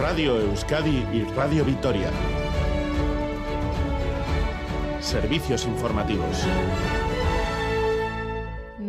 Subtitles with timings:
[0.00, 2.10] Radio Euskadi y Radio Vitoria.
[4.98, 6.46] Servicios informativos.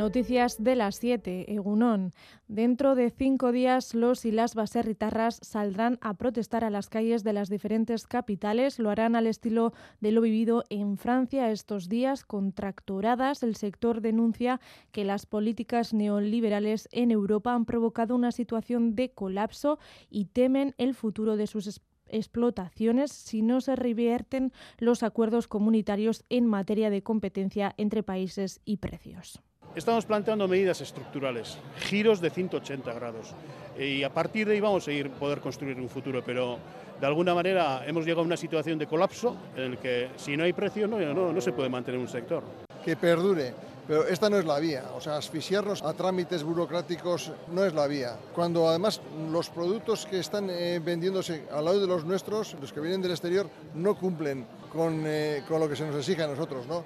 [0.02, 2.12] Noticias de las 7, Egunón.
[2.48, 7.34] Dentro de cinco días, los y las baserritarras saldrán a protestar a las calles de
[7.34, 8.79] las diferentes capitales.
[8.79, 13.43] Lo harán al estilo de lo vivido en Francia estos días, con tractoradas.
[13.43, 14.60] El sector denuncia
[14.92, 19.78] que las políticas neoliberales en Europa han provocado una situación de colapso
[20.10, 26.47] y temen el futuro de sus explotaciones si no se revierten los acuerdos comunitarios en
[26.47, 29.43] materia de competencia entre países y precios.
[29.74, 33.34] Estamos planteando medidas estructurales, giros de 180 grados.
[33.80, 36.59] Y a partir de ahí vamos a ir poder construir un futuro, pero
[37.00, 40.44] de alguna manera hemos llegado a una situación de colapso en el que si no
[40.44, 42.44] hay precio no, se puede mantener un sector.
[42.84, 43.53] Que perdure,
[43.88, 44.84] pero esta no es la vía.
[44.94, 48.17] O sea, asfixiarnos a trámites burocráticos no es la vía.
[48.36, 49.02] Cuando además
[49.32, 53.12] los productos que están eh, vendiéndose al lado de los nuestros, los que vienen del
[53.12, 56.84] exterior, no cumplen con, eh, con lo que se nos exige a nosotros, ¿no?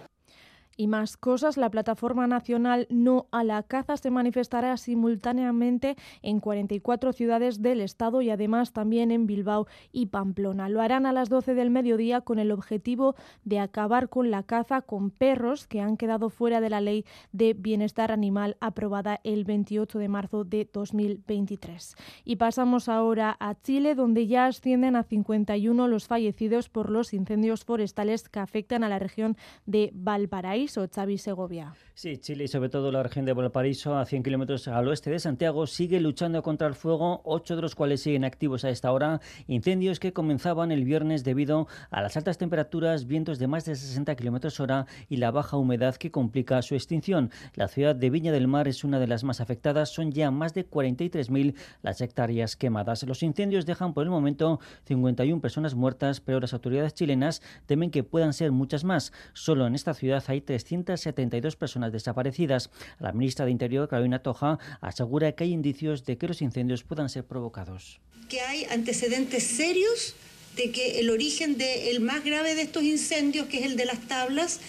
[0.78, 7.14] Y más cosas, la Plataforma Nacional No a la Caza se manifestará simultáneamente en 44
[7.14, 10.68] ciudades del Estado y además también en Bilbao y Pamplona.
[10.68, 13.16] Lo harán a las 12 del mediodía con el objetivo
[13.46, 17.54] de acabar con la caza con perros que han quedado fuera de la Ley de
[17.54, 21.96] Bienestar Animal aprobada el 28 de marzo de 2023.
[22.26, 27.64] Y pasamos ahora a Chile, donde ya ascienden a 51 los fallecidos por los incendios
[27.64, 30.65] forestales que afectan a la región de Valparaíso.
[30.66, 31.74] Valparaíso, Xavi Segovia.
[31.94, 35.20] Sí, Chile y sobre todo la región de Valparaíso, a 100 kilómetros al oeste de
[35.20, 39.22] Santiago, sigue luchando contra el fuego, ocho de los cuales siguen activos a esta hora.
[39.48, 44.14] Incendios que comenzaban el viernes debido a las altas temperaturas, vientos de más de 60
[44.16, 47.32] kilómetros hora y la baja humedad que complica su extinción.
[47.54, 50.54] La ciudad de Viña del Mar es una de las más afectadas, son ya más
[50.54, 53.04] de 43.000 las hectáreas quemadas.
[53.04, 58.04] Los incendios dejan por el momento 51 personas muertas, pero las autoridades chilenas temen que
[58.04, 59.14] puedan ser muchas más.
[59.32, 62.70] Solo en esta ciudad hay 372 personas desaparecidas.
[63.00, 67.10] La ministra de Interior, Carolina Toja, asegura que hay indicios de que los incendios puedan
[67.10, 68.00] ser provocados.
[68.30, 70.16] Que hay antecedentes serios
[70.56, 74.00] de que el origen del más grave de estos incendios, que es el de las
[74.08, 74.62] tablas,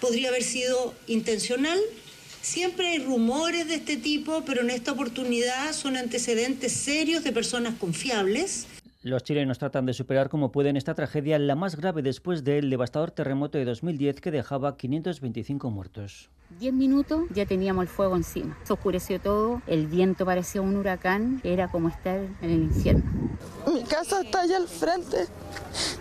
[0.00, 1.80] podría haber sido intencional.
[2.40, 7.74] Siempre hay rumores de este tipo, pero en esta oportunidad son antecedentes serios de personas
[7.74, 8.66] confiables
[9.04, 13.10] los chilenos tratan de superar como pueden esta tragedia, la más grave después del devastador
[13.10, 16.30] terremoto de 2010 que dejaba 525 muertos.
[16.58, 18.56] Diez minutos ya teníamos el fuego encima.
[18.62, 23.04] Se oscureció todo, el viento parecía un huracán, era como estar en el infierno.
[23.72, 25.26] Mi casa está allá al frente,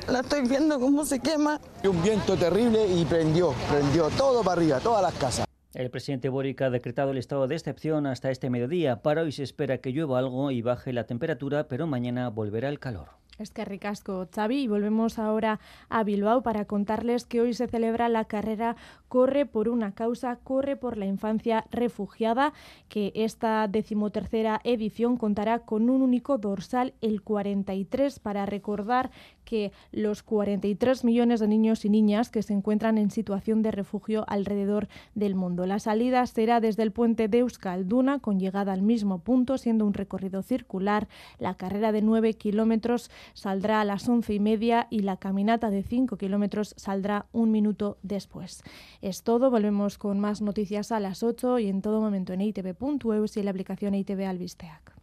[0.09, 1.59] la estoy viendo cómo se quema.
[1.83, 5.52] Un viento terrible y prendió, prendió todo para arriba, todas las casas.
[5.73, 9.01] El presidente Boric ha decretado el estado de excepción hasta este mediodía.
[9.01, 12.79] Para hoy se espera que llueva algo y baje la temperatura, pero mañana volverá el
[12.79, 13.09] calor.
[13.39, 14.63] Es que ricasco, Xavi.
[14.63, 18.75] Y volvemos ahora a Bilbao para contarles que hoy se celebra la carrera
[19.13, 22.51] Corre por una causa, Corre por la infancia refugiada,
[22.89, 29.11] que esta decimotercera edición contará con un único dorsal, el 43, para recordar
[29.45, 34.25] que los 43 millones de niños y niñas que se encuentran en situación de refugio
[34.27, 35.67] alrededor del mundo.
[35.67, 39.93] La salida será desde el puente de Euskalduna, con llegada al mismo punto, siendo un
[39.93, 41.07] recorrido circular.
[41.37, 45.83] La carrera de 9 kilómetros saldrá a las once y media y la caminata de
[45.83, 48.63] 5 kilómetros saldrá un minuto después.
[49.03, 53.35] Es todo, volvemos con más noticias a las 8 y en todo momento en itv.eus
[53.35, 54.93] y en la aplicación ITV Albisteac.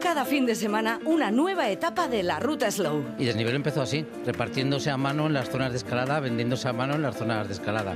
[0.00, 3.14] cada fin de semana una nueva etapa de la ruta Slow.
[3.16, 6.94] Y desnivel empezó así, repartiéndose a mano en las zonas de escalada, vendiéndose a mano
[6.94, 7.94] en las zonas de escalada.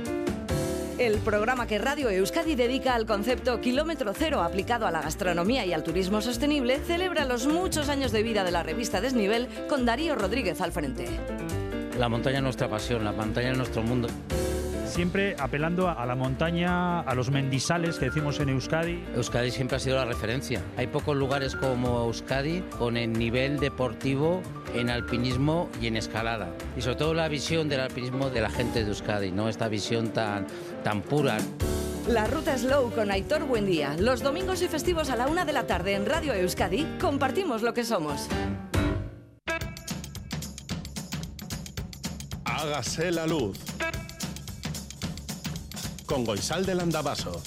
[0.97, 5.73] El programa que Radio Euskadi dedica al concepto kilómetro cero aplicado a la gastronomía y
[5.73, 10.15] al turismo sostenible celebra los muchos años de vida de la revista Desnivel con Darío
[10.15, 11.07] Rodríguez al frente.
[11.99, 14.07] La montaña es nuestra pasión, la montaña es nuestro mundo
[14.95, 19.03] siempre apelando a la montaña, a los mendisales que decimos en Euskadi.
[19.13, 20.61] Euskadi siempre ha sido la referencia.
[20.77, 24.41] Hay pocos lugares como Euskadi con el nivel deportivo
[24.75, 26.49] en alpinismo y en escalada.
[26.77, 29.49] Y sobre todo la visión del alpinismo de la gente de Euskadi, ¿no?
[29.49, 30.45] Esta visión tan,
[30.83, 31.37] tan pura.
[32.07, 33.95] La ruta Slow con Aitor Buendía.
[33.97, 37.73] Los domingos y festivos a la una de la tarde en Radio Euskadi compartimos lo
[37.73, 38.27] que somos.
[42.43, 43.57] Hágase la luz
[46.05, 47.41] con Goisal del Andabaso.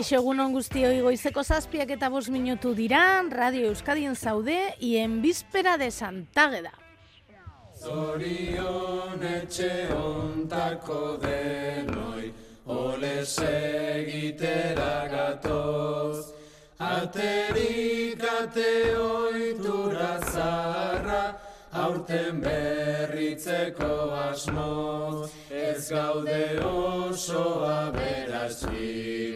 [0.00, 1.02] Kaixo egunon guztioi.
[1.04, 6.72] Goizeko zazpiak eta bos minutu dira, Radio Euskadien zaude, y en víspera de Santageda.
[7.76, 12.32] Zorion etxe ontako denoi,
[12.64, 16.32] ole segitera gatoz,
[16.78, 21.36] aterik ate oitura zarra,
[21.72, 23.92] aurten berritzeko
[24.30, 29.29] asmoz, ez gaude oso aberaz virus,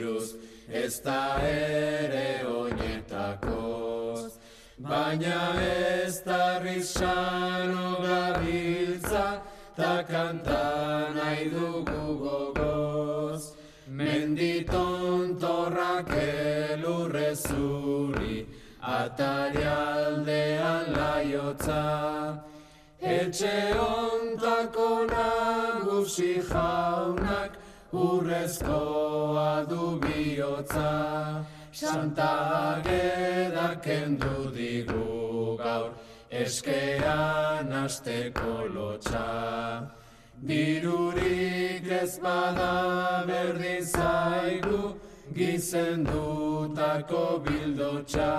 [0.68, 4.32] ez da ere oinetakoz.
[4.78, 9.42] Baina ez da rizano gabiltza,
[9.76, 13.54] ta kanta nahi dugu gogoz.
[13.88, 18.46] Menditon torrak elurre zuri,
[18.80, 22.42] atari aldean laiotza.
[23.00, 27.52] Etxe ontako nagusi jaunak,
[27.94, 31.44] urrezkoa du bihotza.
[31.72, 32.32] Santa
[32.76, 35.90] Ageda kendu digu gaur,
[36.30, 39.90] eskean asteko lotxa.
[40.46, 44.94] Dirurik ez bada berdin zaigu,
[45.34, 48.32] gizendutako bildotxa.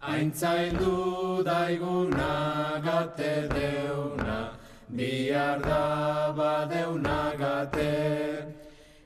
[0.00, 4.53] Aintzaildu daiguna gate deuna,
[4.90, 8.54] bihar da badeuna gate.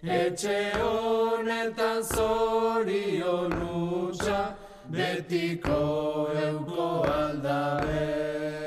[0.02, 4.54] Etxe honetan zorion utxa,
[4.90, 8.57] betiko euko aldabe.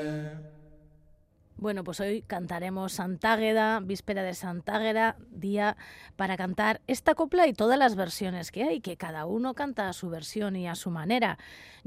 [1.62, 5.76] Bueno, pues hoy cantaremos Santágueda, víspera de Santágueda, día
[6.16, 9.92] para cantar esta copla y todas las versiones que hay, que cada uno canta a
[9.92, 11.38] su versión y a su manera.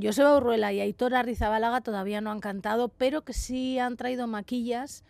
[0.02, 5.04] Joseba Urruela y Aitor Arrizabalaga todavía no han cantado, pero que sí han traído maquillas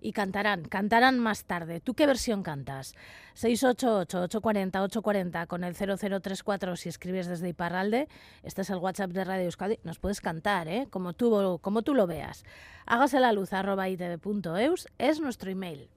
[0.00, 1.80] y cantarán, cantarán más tarde.
[1.80, 2.94] ¿Tú qué versión cantas?
[3.36, 8.08] 688-840-840 con el 0034 si escribes desde Iparralde.
[8.42, 9.78] Este es el WhatsApp de Radio Euskadi.
[9.84, 10.86] Nos puedes cantar, ¿eh?
[10.90, 12.44] como, tú, como tú lo veas.
[12.86, 15.88] Hágase la luz arroba itv.eus es nuestro email.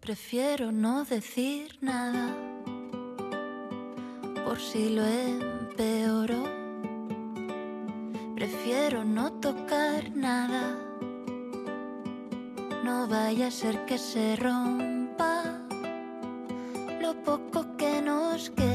[0.00, 2.34] Prefiero no decir nada
[4.44, 6.44] por si lo empeoro.
[8.34, 10.93] Prefiero no tocar nada
[12.84, 15.42] no vaya a ser que se rompa
[17.00, 18.73] lo poco que nos queda,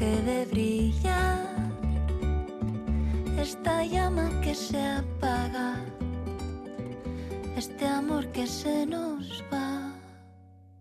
[0.00, 1.46] deje de brillar
[3.38, 5.84] esta llama que se apaga
[7.56, 9.92] este amor que se nos va.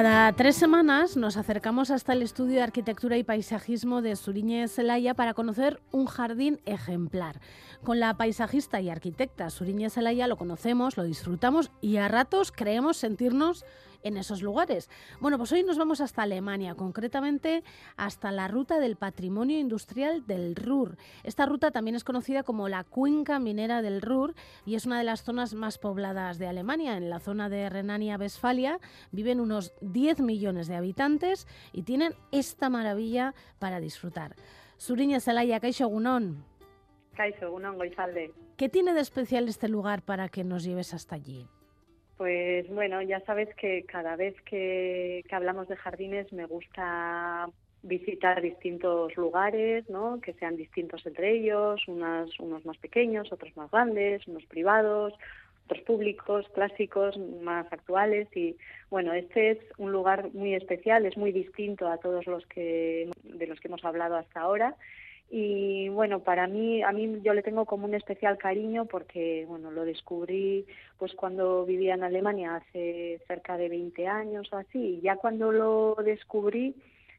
[0.00, 5.14] Cada tres semanas nos acercamos hasta el estudio de arquitectura y paisajismo de Suriñe Zelaya
[5.14, 7.40] para conocer un jardín ejemplar.
[7.82, 12.96] Con la paisajista y arquitecta Suriñe Zelaya lo conocemos, lo disfrutamos y a ratos creemos
[12.96, 13.64] sentirnos
[14.02, 14.90] en esos lugares.
[15.20, 17.62] Bueno, pues hoy nos vamos hasta Alemania, concretamente
[17.96, 20.96] hasta la ruta del patrimonio industrial del Ruhr.
[21.24, 25.04] Esta ruta también es conocida como la cuenca minera del Ruhr y es una de
[25.04, 26.96] las zonas más pobladas de Alemania.
[26.96, 28.78] En la zona de Renania-Westfalia
[29.10, 34.34] viven unos 10 millones de habitantes y tienen esta maravilla para disfrutar.
[34.76, 36.44] Suriña Zelaya, Kaixo Gunón.
[37.14, 38.32] Kaixo Gunón, Goizalde.
[38.56, 41.48] ¿Qué tiene de especial este lugar para que nos lleves hasta allí?
[42.18, 47.48] Pues bueno, ya sabes que cada vez que, hablamos de jardines me gusta
[47.84, 50.20] visitar distintos lugares, ¿no?
[50.20, 55.14] que sean distintos entre ellos, unos más pequeños, otros más grandes, unos privados,
[55.66, 58.56] otros públicos, clásicos, más actuales y
[58.90, 63.46] bueno, este es un lugar muy especial, es muy distinto a todos los que de
[63.46, 64.74] los que hemos hablado hasta ahora
[65.30, 69.70] y bueno para mí a mí yo le tengo como un especial cariño porque bueno
[69.70, 70.66] lo descubrí
[70.96, 75.52] pues cuando vivía en Alemania hace cerca de 20 años o así y ya cuando
[75.52, 76.74] lo descubrí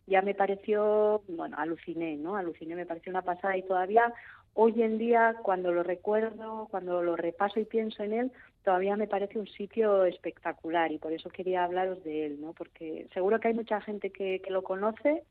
[0.08, 4.12] ya me pareció bueno aluciné no aluciné me pareció una pasada y todavía
[4.56, 8.32] hoy en día cuando lo recuerdo cuando lo repaso y pienso en él
[8.63, 13.08] todavía me parece un sitio espectacular y por eso quería hablaros de él no porque
[13.13, 15.25] seguro que hay mucha gente que, que lo conoce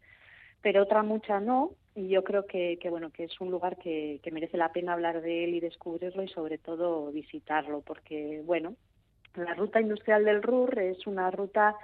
[0.62, 4.56] pero otra mucha no y yo creo que, bueno que es un lugar que, merece
[4.56, 8.74] la pena hablar de él y descubrirlo y sobre todo visitarlo porque bueno
[9.34, 11.76] la ruta industrial del Ruhr es una ruta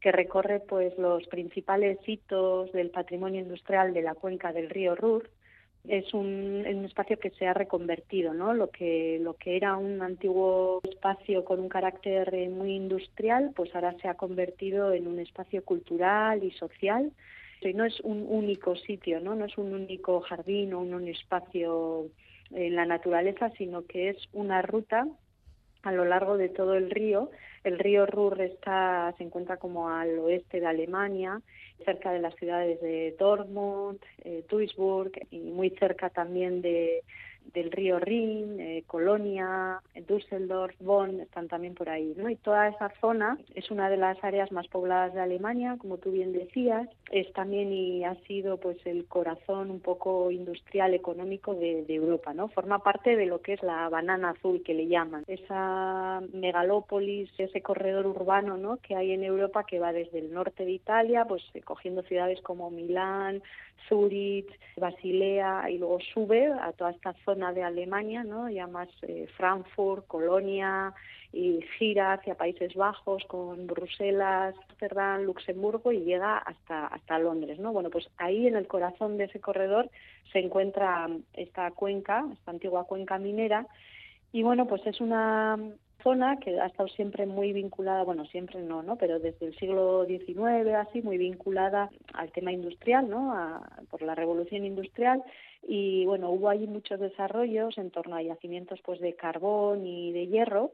[0.00, 5.28] que recorre pues los principales hitos del patrimonio industrial de la cuenca del río Ruhr
[5.88, 8.54] es un, un, espacio que se ha reconvertido, ¿no?
[8.54, 13.96] Lo que, lo que era un antiguo espacio con un carácter muy industrial, pues ahora
[14.00, 17.10] se ha convertido en un espacio cultural y social
[17.68, 19.42] y no es un único sitio, ¿no?
[19.44, 22.06] Es un único jardín o un, espacio
[22.50, 25.06] en la naturaleza, sino que es una ruta
[25.82, 27.30] a lo largo de todo el río.
[27.64, 31.40] El río Ruhr está, se encuentra como al oeste de Alemania,
[31.84, 37.02] cerca de las ciudades de Dortmund, eh, Duisburg y muy cerca también de,
[37.52, 42.30] del río Rin, eh, Colonia, Düsseldorf, Bonn, están también por ahí, ¿no?
[42.30, 46.12] Y toda esa zona es una de las áreas más pobladas de Alemania, como tú
[46.12, 51.84] bien decías, es también y ha sido pues el corazón un poco industrial económico de,
[51.92, 52.48] Europa, ¿no?
[52.48, 57.60] Forma parte de lo que es la banana azul que le llaman, esa megalópolis, ese
[57.60, 58.78] corredor urbano, ¿no?
[58.78, 62.40] Que hay en Europa que va desde el norte de Italia, pues eh, cogiendo ciudades
[62.40, 63.42] como Milán,
[63.88, 68.48] Zurich, Basilea y luego sube a toda esta zona de Alemania, ¿no?
[68.48, 70.92] ya más eh, Frankfurt, Colonia
[71.32, 77.72] y gira hacia Países Bajos con Bruselas, Amsterdam, Luxemburgo y llega hasta hasta Londres, ¿no?
[77.72, 79.90] Bueno, pues ahí en el corazón de ese corredor
[80.30, 83.66] se encuentra esta cuenca, esta antigua cuenca minera
[84.32, 85.58] y bueno, pues es una
[86.02, 88.96] zona que ha estado siempre muy vinculada, bueno, siempre no, ¿no?
[88.96, 93.34] Pero desde el siglo XIX, así, muy vinculada al tema industrial, ¿no?
[93.90, 95.22] por la revolución industrial.
[95.66, 100.26] Y bueno, hubo allí muchos desarrollos en torno a yacimientos pues de carbón y de
[100.26, 100.72] hierro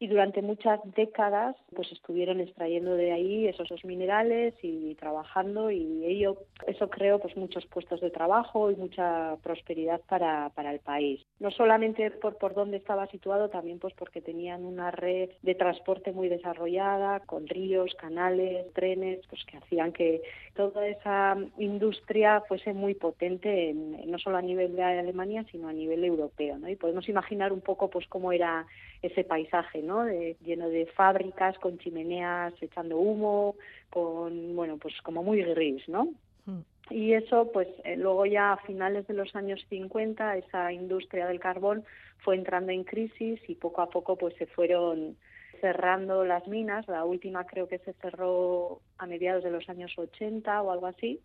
[0.00, 6.38] y durante muchas décadas pues estuvieron extrayendo de ahí esos, minerales y trabajando y ello
[6.66, 11.50] eso creó pues muchos puestos de trabajo y mucha prosperidad para, para el país no
[11.50, 16.28] solamente por por dónde estaba situado también pues porque tenían una red de transporte muy
[16.28, 20.22] desarrollada con ríos canales trenes pues que hacían que
[20.54, 26.04] toda esa industria fuese muy potente no solo a nivel de Alemania sino a nivel
[26.04, 26.68] europeo ¿no?
[26.68, 28.66] y podemos imaginar un poco pues cómo era
[29.02, 30.06] ese paisaje ¿no?
[30.44, 33.56] lleno de fábricas con chimeneas echando humo,
[33.90, 36.08] con, bueno, pues como muy gris, ¿no?
[36.46, 36.60] Hmm.
[36.90, 41.38] Y eso, pues eh, luego ya a finales de los años 50, esa industria del
[41.38, 41.84] carbón
[42.18, 45.16] fue entrando en crisis y poco a poco pues se fueron
[45.60, 46.88] cerrando las minas.
[46.88, 51.20] La última creo que se cerró a mediados de los años 80 o algo así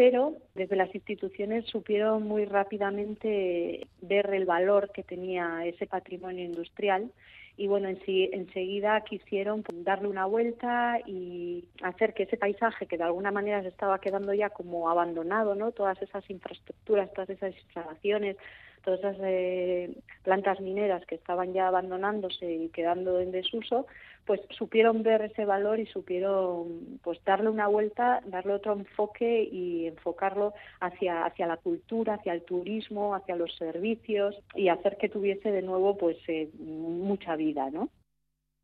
[0.00, 7.12] pero desde las instituciones supieron muy rápidamente ver el valor que tenía ese patrimonio industrial
[7.58, 13.30] y bueno, enseguida quisieron darle una vuelta y hacer que ese paisaje que de alguna
[13.30, 15.70] manera se estaba quedando ya como abandonado, ¿no?
[15.70, 18.38] Todas esas infraestructuras, todas esas instalaciones,
[18.84, 23.86] todas esas eh, plantas mineras que estaban ya abandonándose y quedando en desuso,
[24.26, 29.86] pues supieron ver ese valor y supieron pues darle una vuelta, darle otro enfoque y
[29.86, 35.50] enfocarlo hacia hacia la cultura, hacia el turismo, hacia los servicios y hacer que tuviese
[35.50, 37.88] de nuevo pues eh, mucha vida, ¿no?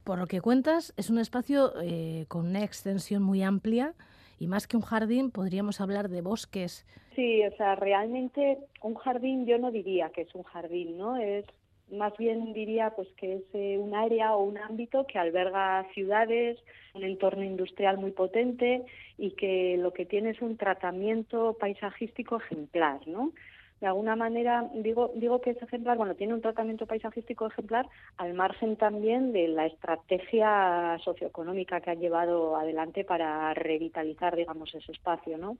[0.04, 3.94] Por lo que cuentas, es un espacio eh, con una extensión muy amplia
[4.38, 6.86] y más que un jardín podríamos hablar de bosques.
[7.14, 11.16] Sí, o sea, realmente un jardín yo no diría que es un jardín, ¿no?
[11.16, 11.44] Es
[11.90, 16.58] más bien diría pues que es eh, un área o un ámbito que alberga ciudades,
[16.94, 18.84] un entorno industrial muy potente
[19.18, 23.32] y que lo que tiene es un tratamiento paisajístico ejemplar, ¿no?
[23.80, 28.35] De alguna manera digo digo que es ejemplar bueno tiene un tratamiento paisajístico ejemplar al
[28.35, 35.37] margen también de la estrategia socioeconómica que ha llevado adelante para revitalizar digamos ese espacio
[35.37, 35.56] no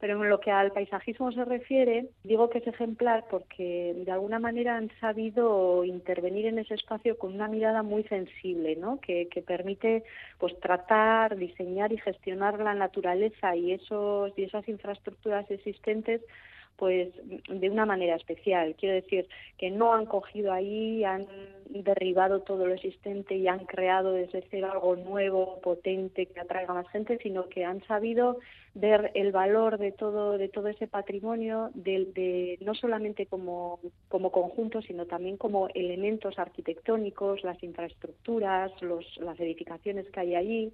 [0.00, 4.38] pero en lo que al paisajismo se refiere, digo que es ejemplar porque de alguna
[4.38, 9.00] manera han sabido intervenir en ese espacio con una mirada muy sensible, ¿no?
[9.00, 10.04] que, que permite
[10.38, 16.20] pues tratar, diseñar y gestionar la naturaleza y esos y esas infraestructuras existentes
[16.76, 17.10] pues
[17.48, 18.74] de una manera especial.
[18.78, 19.28] Quiero decir
[19.58, 21.26] que no han cogido ahí, han
[21.68, 26.88] derribado todo lo existente y han creado desde cero algo nuevo, potente, que atraiga más
[26.90, 28.38] gente, sino que han sabido
[28.74, 33.78] ver el valor de todo, de todo ese patrimonio, de, de no solamente como,
[34.08, 40.72] como conjunto, sino también como elementos arquitectónicos, las infraestructuras, los, las edificaciones que hay allí,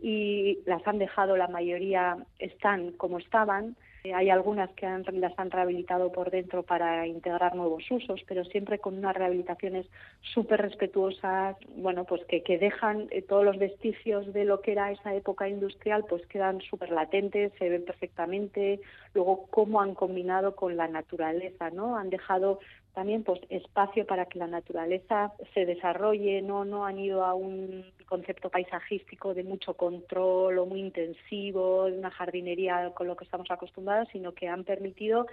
[0.00, 3.76] y las han dejado, la mayoría están como estaban,
[4.08, 8.44] eh, hay algunas que han, las han rehabilitado por dentro para integrar nuevos usos, pero
[8.44, 9.86] siempre con unas rehabilitaciones
[10.22, 14.90] súper respetuosas, bueno, pues que, que dejan eh, todos los vestigios de lo que era
[14.90, 18.80] esa época industrial, pues quedan súper latentes, se ven perfectamente.
[19.14, 21.96] Luego, cómo han combinado con la naturaleza, ¿no?
[21.96, 22.60] Han dejado
[22.98, 27.84] también pues espacio para que la naturaleza se desarrolle, no no han ido a un
[28.06, 33.48] concepto paisajístico de mucho control o muy intensivo, de una jardinería con lo que estamos
[33.52, 35.28] acostumbrados, sino que han permitido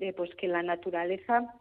[0.00, 1.54] eh, pues que la naturaleza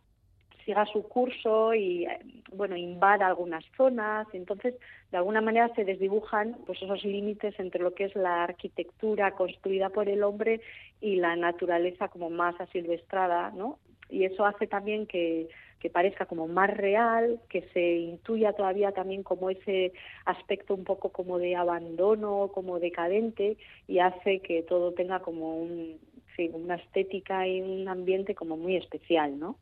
[0.65, 2.19] siga su curso y eh,
[2.51, 4.25] bueno invada algunas zonas.
[4.33, 4.73] Entonces
[5.11, 9.89] de alguna manera se desdibujan pues esos límites entre lo que es la arquitectura construida
[9.89, 10.61] por el hombre
[10.99, 13.77] y la naturaleza como más asilvestrada no
[14.09, 19.21] y eso hace también que, que parezca como más real, que se intuya todavía también
[19.21, 19.91] como ese
[20.25, 25.99] aspecto un poco como de abandono, como decadente, y hace que todo tenga como un,
[26.35, 29.57] sí, una estética y un ambiente como muy especial, ¿no?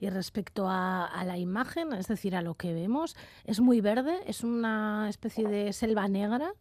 [0.00, 4.14] Y respecto a, a, la imagen, es decir, a lo que vemos, ¿es muy verde?
[4.26, 6.52] ¿Es una especie de selva negra?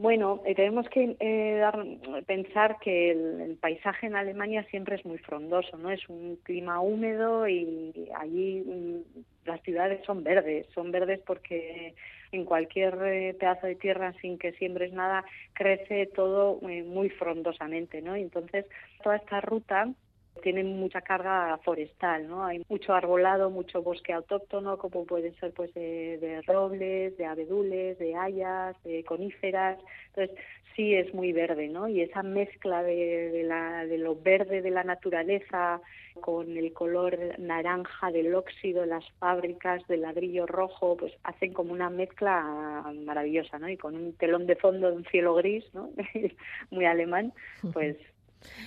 [0.00, 1.84] Bueno, eh, tenemos que eh, dar,
[2.24, 5.90] pensar que el, paisaje en Alemania siempre es muy frondoso, ¿no?
[5.90, 11.94] Es un clima húmedo y allí mm, las ciudades son verdes, son verdes porque
[12.32, 18.00] en cualquier eh, pedazo de tierra sin que siembres nada crece todo eh, muy frondosamente,
[18.00, 18.16] ¿no?
[18.16, 18.64] Entonces
[19.02, 19.92] toda esta ruta
[20.40, 22.44] tienen mucha carga forestal, ¿no?
[22.44, 27.98] Hay mucho arbolado, mucho bosque autóctono, como pueden ser pues de, de robles, de abedules,
[27.98, 29.78] de hayas, de coníferas.
[30.08, 30.36] Entonces,
[30.74, 31.88] sí es muy verde, ¿no?
[31.88, 35.80] Y esa mezcla de, de, la, de lo verde de la naturaleza
[36.20, 41.72] con el color naranja del óxido de las fábricas, del ladrillo rojo, pues hacen como
[41.72, 43.68] una mezcla maravillosa, ¿no?
[43.68, 45.90] Y con un telón de fondo de un cielo gris, ¿no?
[46.70, 47.32] muy alemán,
[47.72, 47.96] pues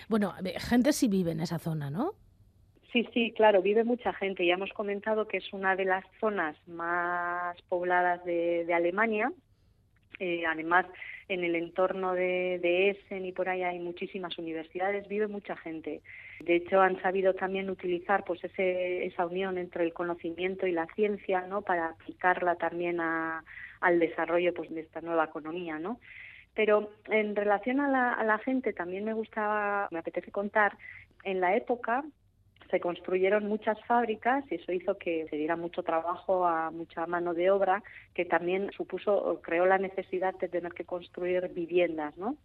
[0.09, 2.13] bueno, gente sí vive en esa zona, ¿no?
[2.91, 4.45] Sí, sí, claro, vive mucha gente.
[4.45, 9.31] Ya hemos comentado que es una de las zonas más pobladas de, de Alemania.
[10.19, 10.85] Eh, además,
[11.27, 16.01] en el entorno de, Essen y por ahí hay muchísimas universidades, vive mucha gente.
[16.39, 20.87] De hecho, han sabido también utilizar pues ese, esa unión entre el conocimiento y la
[20.95, 21.61] ciencia, ¿no?
[21.61, 23.43] Para aplicarla también a,
[23.81, 25.99] al desarrollo pues de esta nueva economía, ¿no?
[26.55, 30.77] Pero en relación a la, a la gente, también me gustaba, me apetece contar,
[31.23, 32.03] en la época
[32.73, 37.35] se construyeron muchas fábricas y eso hizo que se diera mucho trabajo a mucha mano
[37.35, 37.83] de obra
[38.15, 42.35] que también supuso creó la necesidad de tener que construir viviendas, ¿no?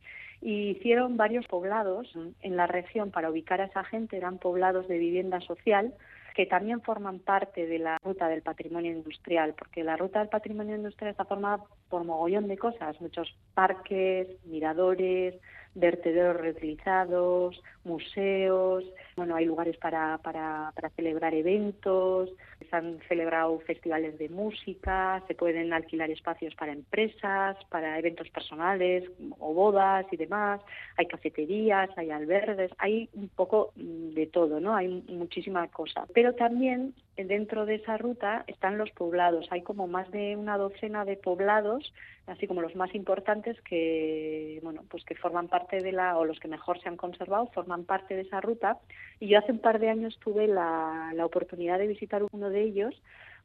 [0.42, 4.98] Y hicieron varios poblados en la región para ubicar a esa gente, eran poblados de
[4.98, 5.94] vivienda social
[6.38, 10.76] que también forman parte de la ruta del patrimonio industrial, porque la ruta del patrimonio
[10.76, 15.34] industrial está formada por mogollón de cosas, muchos parques, miradores,
[15.74, 18.84] vertederos reutilizados, museos,
[19.16, 22.30] bueno, hay lugares para, para, para celebrar eventos,
[22.68, 29.04] se han celebrado festivales de música, se pueden alquilar espacios para empresas, para eventos personales
[29.38, 30.60] o bodas y demás,
[30.96, 34.74] hay cafeterías, hay albergues, hay un poco de todo, ¿no?
[34.74, 36.06] Hay muchísima cosa.
[36.14, 41.04] Pero también dentro de esa ruta están los poblados, hay como más de una docena
[41.04, 41.92] de poblados,
[42.26, 46.38] así como los más importantes que, bueno, pues que forman parte de la, o los
[46.38, 48.78] que mejor se han conservado, forman parte de esa ruta.
[49.20, 52.62] Y yo hace un par de años tuve la, la oportunidad de visitar uno de
[52.62, 52.94] ellos,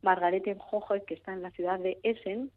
[0.02, 2.52] Margarete Jojo, que está en la ciudad de Essen,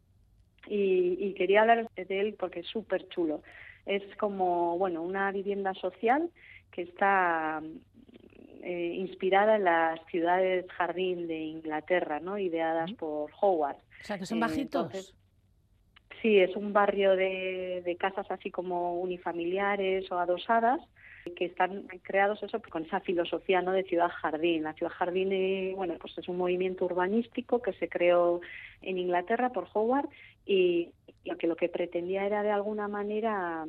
[0.67, 3.41] y, y quería hablar de él porque es súper chulo.
[3.85, 6.29] Es como, bueno, una vivienda social
[6.71, 7.61] que está
[8.61, 12.37] eh, inspirada en las ciudades jardín de Inglaterra, ¿no?
[12.37, 13.77] Ideadas por Howard.
[14.01, 14.85] O sea, que son Eh, bajitos.
[14.85, 15.15] entonces,
[16.21, 20.81] Sí, es un barrio de, de casas así como unifamiliares o adosadas
[21.35, 24.63] que están creados eso con esa filosofía no de ciudad jardín.
[24.63, 28.41] La ciudad jardín, eh, bueno, pues es un movimiento urbanístico que se creó
[28.81, 30.09] en Inglaterra por Howard
[30.45, 30.89] y
[31.25, 33.65] lo que lo que pretendía era de alguna manera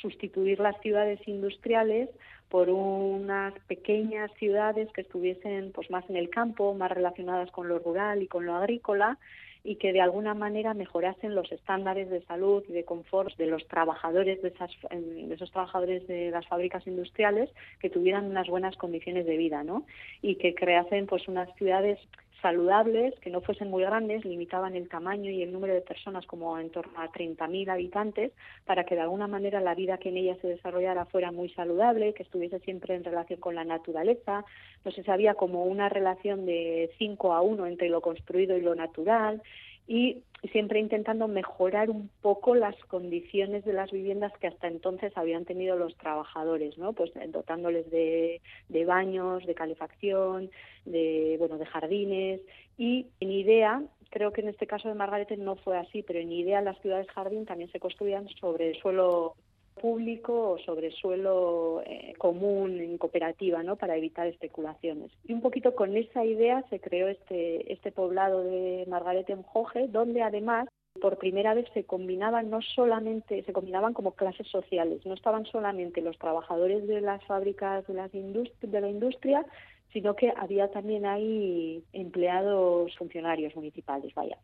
[0.00, 2.08] sustituir las ciudades industriales
[2.48, 7.78] por unas pequeñas ciudades que estuviesen pues más en el campo, más relacionadas con lo
[7.78, 9.18] rural y con lo agrícola
[9.62, 13.66] y que de alguna manera mejorasen los estándares de salud y de confort de los
[13.68, 19.26] trabajadores de esas de esos trabajadores de las fábricas industriales que tuvieran unas buenas condiciones
[19.26, 19.84] de vida, ¿no?
[20.22, 21.98] Y que creasen pues unas ciudades
[22.40, 26.58] saludables, que no fuesen muy grandes, limitaban el tamaño y el número de personas como
[26.58, 28.32] en torno a 30.000 habitantes,
[28.66, 32.14] para que de alguna manera la vida que en ellas se desarrollara fuera muy saludable,
[32.14, 34.44] que estuviese siempre en relación con la naturaleza.
[34.84, 38.60] No sé si había como una relación de 5 a 1 entre lo construido y
[38.60, 39.42] lo natural
[39.90, 40.22] y
[40.52, 45.74] siempre intentando mejorar un poco las condiciones de las viviendas que hasta entonces habían tenido
[45.74, 46.92] los trabajadores, ¿no?
[46.92, 50.48] Pues eh, dotándoles de, de baños, de calefacción,
[50.84, 52.40] de bueno, de jardines
[52.78, 56.30] y en idea creo que en este caso de Margarete no fue así, pero en
[56.30, 59.34] idea las ciudades jardín también se construían sobre suelo
[59.80, 63.76] público o sobre suelo eh, común en cooperativa, ¿no?
[63.76, 65.10] Para evitar especulaciones.
[65.24, 69.88] Y un poquito con esa idea se creó este este poblado de Margarete en Joge,
[69.88, 70.68] donde además
[71.00, 76.02] por primera vez se combinaban no solamente se combinaban como clases sociales, no estaban solamente
[76.02, 79.46] los trabajadores de las fábricas de las de la industria,
[79.92, 84.38] sino que había también ahí empleados funcionarios municipales, vaya.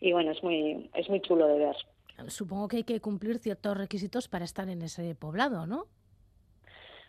[0.00, 1.76] Y bueno, es muy es muy chulo de ver.
[2.26, 5.86] Supongo que hay que cumplir ciertos requisitos para estar en ese poblado, ¿no?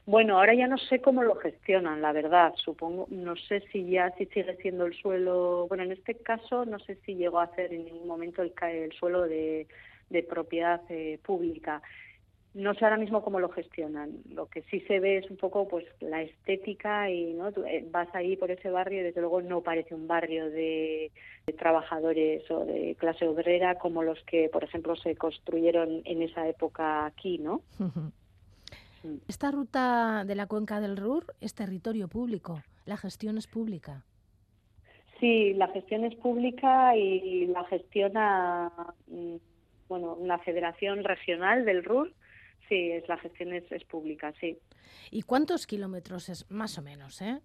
[0.06, 2.54] Bueno, ahora ya no sé cómo lo gestionan, la verdad.
[2.56, 5.68] Supongo, no sé si ya si sigue siendo el suelo.
[5.68, 8.92] Bueno, en este caso no sé si llegó a ser en ningún momento el, el
[8.94, 9.68] suelo de,
[10.10, 11.82] de propiedad eh, pública.
[12.56, 14.12] No sé ahora mismo cómo lo gestionan.
[14.34, 17.86] Lo que sí se ve es un poco pues la estética y no Tú, eh,
[17.92, 21.12] vas ahí por ese barrio y desde luego no parece un barrio de,
[21.46, 26.48] de, trabajadores o de clase obrera como los que por ejemplo se construyeron en esa
[26.48, 27.62] época aquí, ¿no?
[29.28, 34.04] Esta ruta de la cuenca del Ruhr es territorio público, la gestión es pública.
[35.20, 38.72] Sí, la gestión es pública y la gestiona
[39.88, 42.14] bueno, la Federación Regional del Ruhr
[42.70, 44.58] Sí, es la gestión es, es, pública, sí.
[45.12, 47.40] ¿Y cuántos kilómetros es más o menos, eh?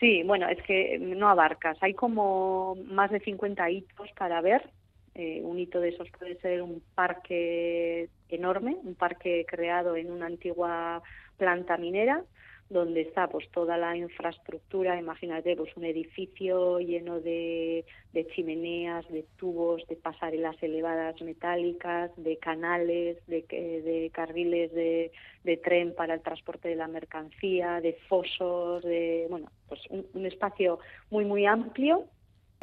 [0.00, 1.76] Sí, bueno, es que no abarcas.
[1.82, 4.68] Hay como más de 50 hitos para ver.
[5.14, 10.26] Eh, un hito de esos puede ser un parque enorme, un parque creado en una
[10.26, 11.02] antigua
[11.36, 12.24] planta minera,
[12.70, 19.24] donde está pues toda la infraestructura, imagínate, pues un edificio lleno de, de, chimeneas, de
[19.36, 25.12] tubos, de pasarelas elevadas metálicas, de canales, de, de carriles de,
[25.44, 30.26] de, tren para el transporte de la mercancía, de fosos, de bueno, pues un, un
[30.26, 30.78] espacio
[31.10, 32.06] muy muy amplio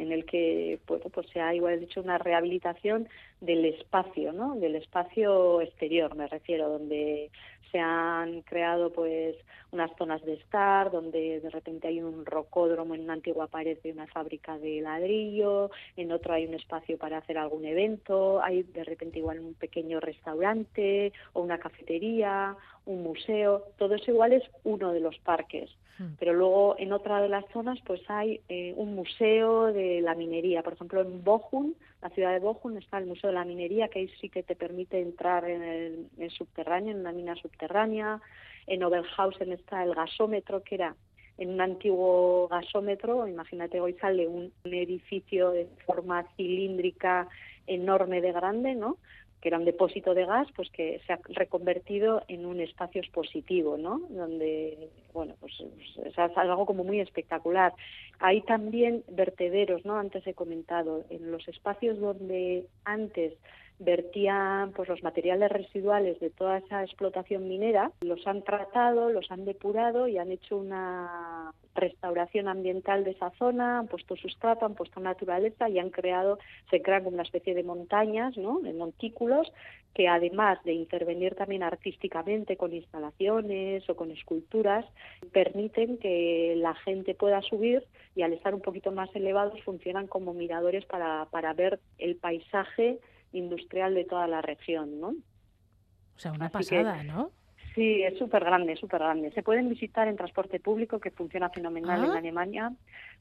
[0.02, 3.08] en el que pues, pues se ha igual dicho una rehabilitación
[3.40, 4.54] del espacio, ¿no?
[4.56, 7.30] Del espacio exterior, me refiero, donde
[7.70, 9.34] se han creado pues
[9.70, 13.92] unas zonas de estar, donde de repente hay un rocódromo en una antigua pared de
[13.92, 18.84] una fábrica de ladrillo, en otro hay un espacio para hacer algún evento, hay de
[18.84, 24.92] repente igual un pequeño restaurante o una cafetería, un museo, todo eso igual es uno
[24.92, 25.70] de los parques.
[26.18, 30.62] Pero luego en otra de las zonas pues hay eh, un museo de la minería.
[30.62, 34.00] Por ejemplo, en Bochum, la ciudad de Bochum, está el Museo de la Minería, que
[34.00, 38.20] ahí sí que te permite entrar en el, el subterráneo, en una mina subterránea.
[38.66, 40.96] En Oberhausen está el gasómetro, que era
[41.38, 43.26] en un antiguo gasómetro.
[43.26, 47.28] Imagínate, hoy sale un, un edificio de forma cilíndrica
[47.66, 48.98] enorme de grande, ¿no?
[49.42, 53.76] Que era un depósito de gas, pues que se ha reconvertido en un espacio expositivo,
[53.76, 54.00] ¿no?
[54.08, 55.52] Donde, bueno, pues,
[55.94, 57.74] pues es algo como muy espectacular.
[58.20, 59.96] Hay también vertederos, ¿no?
[59.96, 63.34] Antes he comentado, en los espacios donde antes
[63.78, 69.44] vertían pues los materiales residuales de toda esa explotación minera, los han tratado, los han
[69.44, 75.00] depurado y han hecho una restauración ambiental de esa zona, han puesto sustrato, han puesto
[75.00, 76.38] naturaleza y han creado,
[76.70, 78.60] se crean como una especie de montañas, ¿no?
[78.60, 79.50] de montículos,
[79.94, 84.86] que además de intervenir también artísticamente con instalaciones o con esculturas,
[85.32, 90.34] permiten que la gente pueda subir y al estar un poquito más elevados funcionan como
[90.34, 92.98] miradores para, para ver el paisaje
[93.32, 95.08] industrial de toda la región, ¿no?
[95.08, 97.30] O sea, una Así pasada, que, ¿no?
[97.74, 99.30] Sí, es súper grande, súper grande.
[99.32, 102.18] Se pueden visitar en transporte público, que funciona fenomenal en Ah.
[102.18, 102.72] Alemania,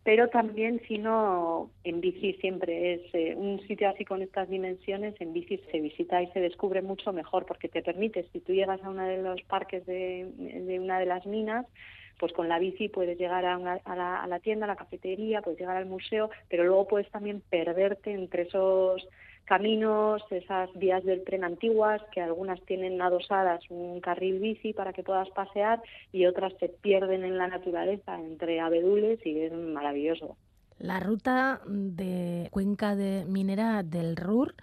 [0.03, 5.15] pero también, si no, en bici siempre es eh, un sitio así con estas dimensiones,
[5.21, 8.83] en bici se visita y se descubre mucho mejor, porque te permite, si tú llegas
[8.83, 11.65] a uno de los parques de, de una de las minas,
[12.19, 14.75] pues con la bici puedes llegar a, una- a la, a la tienda, a la
[14.75, 19.07] cafetería, puedes llegar al museo, pero luego puedes también perderte entre esos
[19.51, 25.03] caminos, esas vías del tren antiguas, que algunas tienen adosadas un carril bici para que
[25.03, 25.81] puedas pasear
[26.13, 30.37] y otras se pierden en la naturaleza entre abedules y es maravilloso.
[30.79, 34.55] La ruta de cuenca de minera del Ruhr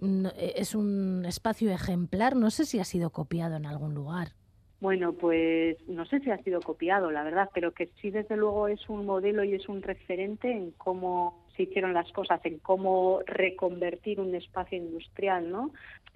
[0.00, 2.34] mm, es un espacio ejemplar.
[2.34, 4.30] No sé si ha sido copiado en algún lugar.
[4.80, 8.66] Bueno, pues no sé si ha sido copiado, la verdad, pero que sí, desde luego,
[8.66, 13.20] es un modelo y es un referente en cómo se hicieron las cosas, en cómo
[13.24, 15.72] reconvertir un espacio industrial, ¿no?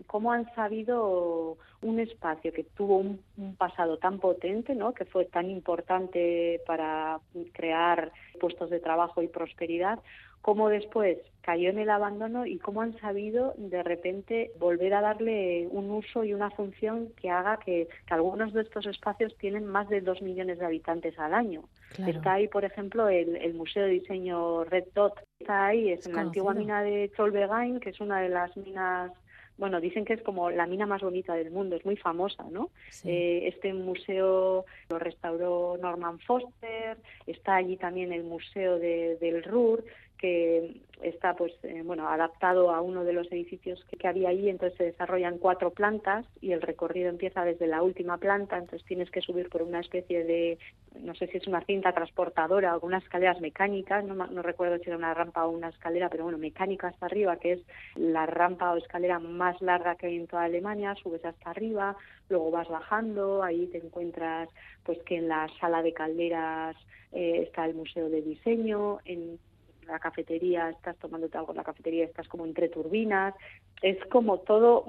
[0.07, 3.21] Cómo han sabido un espacio que tuvo un,
[3.57, 4.93] pasado tan potente, ¿no?
[4.93, 7.21] Que fue tan importante para
[7.53, 9.99] crear puestos de trabajo y prosperidad,
[10.43, 15.67] cómo después cayó en el abandono y cómo han sabido de repente volver a darle
[15.71, 19.89] un uso y una función que haga que, que algunos de estos espacios tienen más
[19.89, 21.63] de dos millones de habitantes al año.
[21.95, 22.13] Claro.
[22.13, 25.15] Está ahí, por ejemplo, el, el Museo de Diseño Red Dot.
[25.41, 28.55] Está ahí, es, Es en la antigua mina de Cholbegain, que es una de las
[28.57, 29.11] minas
[29.59, 32.71] bueno, dicen que es como la mina más bonita del mundo, es muy famosa, ¿no?
[33.05, 39.85] Eh, este museo lo restauró Norman Foster, está allí también el Museo de- del Ruhr,
[40.21, 44.51] que está pues eh, bueno adaptado a uno de los edificios que, que había allí
[44.51, 49.11] entonces se desarrollan cuatro plantas y el recorrido empieza desde la última planta entonces tienes
[49.11, 50.59] que subir por una especie de
[51.01, 54.91] no sé si es una cinta transportadora o unas escaleras mecánicas no, no recuerdo si
[54.91, 57.61] era una rampa o una escalera pero bueno mecánica hasta arriba que es
[57.95, 61.97] la rampa o escalera más larga que hay en toda Alemania subes hasta arriba
[62.29, 64.51] luego vas bajando ahí te encuentras
[64.85, 66.77] pues que en la sala de calderas
[67.13, 69.39] eh, está el museo de diseño en
[69.87, 73.35] la cafetería, estás tomándote algo en la cafetería, estás como entre turbinas,
[73.83, 74.85] es como todo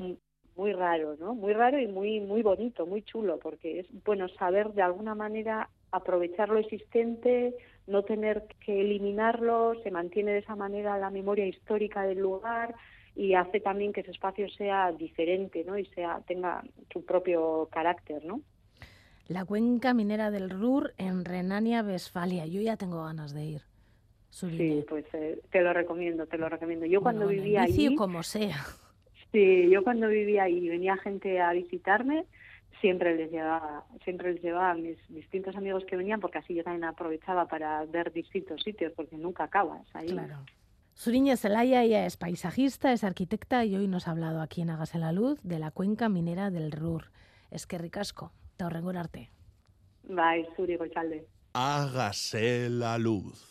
[0.56, 1.34] muy raro, ¿no?
[1.34, 5.70] Muy raro y muy muy bonito, muy chulo, porque es bueno saber de alguna manera
[5.92, 7.56] aprovechar lo existente,
[7.88, 12.76] no tener que eliminarlo, se mantiene de esa manera la memoria histórica del lugar
[13.16, 15.78] y hace también que ese espacio sea diferente, ¿no?
[15.78, 18.42] Y sea tenga su propio carácter, ¿no?
[19.28, 22.46] La cuenca minera del Ruhr en Renania-Westfalia.
[22.48, 23.71] Yo ya tengo ganas de ir.
[24.32, 26.86] Sí, pues eh, te lo recomiendo, te lo recomiendo.
[26.86, 28.66] Yo cuando Bueno, en vivía allí, como sea.
[29.32, 32.26] sí, yo cuando vivía ahí y venía gente a visitarme,
[32.80, 36.64] siempre les llevaba, siempre les llevaba a mis distintos amigos que venían, porque así yo
[36.64, 40.08] también aprovechaba para ver distintos sitios, porque nunca acabas ahí.
[40.08, 40.40] Claro.
[40.94, 44.98] Suriña Zelaya ella es paisajista, es arquitecta y hoy nos ha hablado aquí en Hágase
[44.98, 47.12] la Luz de la cuenca minera del Ruhr.
[47.50, 49.30] Es que ricasco, te arte.
[50.56, 51.28] Zuri goizalde.
[51.54, 53.51] Hágase la luz.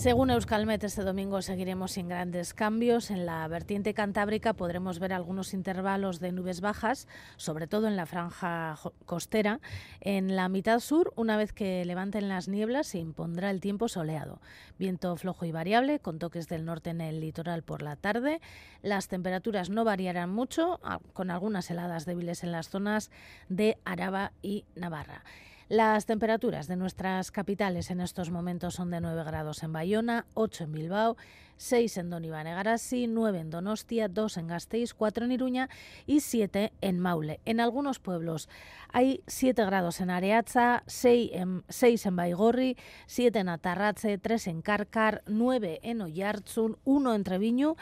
[0.00, 3.10] Según Euskalmet, este domingo seguiremos sin grandes cambios.
[3.10, 8.06] En la vertiente cantábrica podremos ver algunos intervalos de nubes bajas, sobre todo en la
[8.06, 9.60] franja costera.
[10.00, 14.40] En la mitad sur, una vez que levanten las nieblas, se impondrá el tiempo soleado.
[14.78, 18.40] Viento flojo y variable, con toques del norte en el litoral por la tarde.
[18.80, 20.80] Las temperaturas no variarán mucho,
[21.12, 23.10] con algunas heladas débiles en las zonas
[23.50, 25.24] de Araba y Navarra.
[25.70, 30.64] Las temperaturas de nuestras capitales en estos momentos son de 9 grados en Bayona, 8
[30.64, 31.16] en Bilbao,
[31.58, 35.68] 6 en Donibane Garasi, 9 en Donostia, 2 en Gasteiz, 4 en Iruña
[36.08, 37.38] y 7 en Maule.
[37.44, 38.48] En algunos pueblos
[38.88, 44.62] hay 7 grados en Areaza, 6 en, 6 en Baigorri, 7 en Atarratze, 3 en
[44.62, 47.76] Carcar, 9 en Oyarzun, 1 en Treviño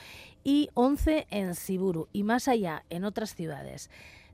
[0.44, 2.08] y 11 en Siburu.
[2.12, 3.88] Y más allá, en otras ciudades.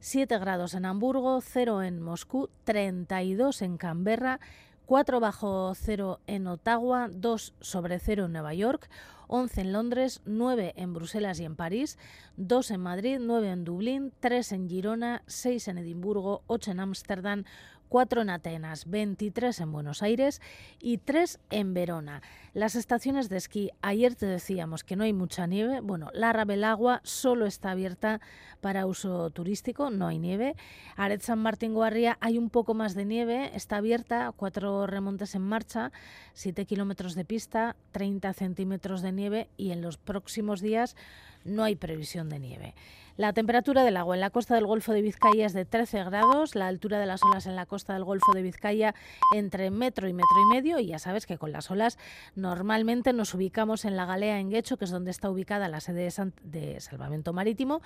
[0.05, 4.39] 7 grados en Hamburgo, 0 en Moscú, 32 en Canberra,
[4.85, 8.91] 4 bajo cero en Ottawa, 2 sobre cero en Nueva York,
[9.29, 11.97] 11 en Londres, 9 en Bruselas y en París,
[12.37, 17.45] 2 en Madrid, 9 en Dublín, 3 en Girona, 6 en Edimburgo, 8 en Ámsterdam,
[17.89, 20.43] 4 en Atenas, 23 en Buenos Aires
[20.81, 22.21] y 3 en Verona.
[22.55, 27.01] Las estaciones de esquí, ayer te decíamos que no hay mucha nieve, bueno, la Rabelagua
[27.03, 28.21] solo está abierta
[28.61, 30.55] para uso turístico, no hay nieve.
[30.95, 35.43] Aret San Martín Guarria hay un poco más de nieve, está abierta, cuatro remontes en
[35.43, 35.91] marcha,
[36.35, 40.95] 7 kilómetros de pista, 30 centímetros de nieve y en los próximos días
[41.43, 42.75] no hay previsión de nieve.
[43.17, 46.57] La temperatura del agua en la costa del Golfo de Vizcaya es de 13 grados,
[46.57, 48.93] la altura de las olas en la costa del Golfo de Vizcaya
[49.37, 51.97] entre metro y metro y medio, y ya sabes que con las olas
[52.45, 56.11] normalmente nos ubicamos en la galea en Guecho, que es donde está ubicada la sede
[56.43, 57.81] de, Salvamento Marítimo,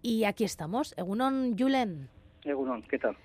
[0.00, 0.94] y aquí estamos.
[0.96, 2.08] Egunon Julen.
[2.44, 3.16] Egunon, ¿qué tal?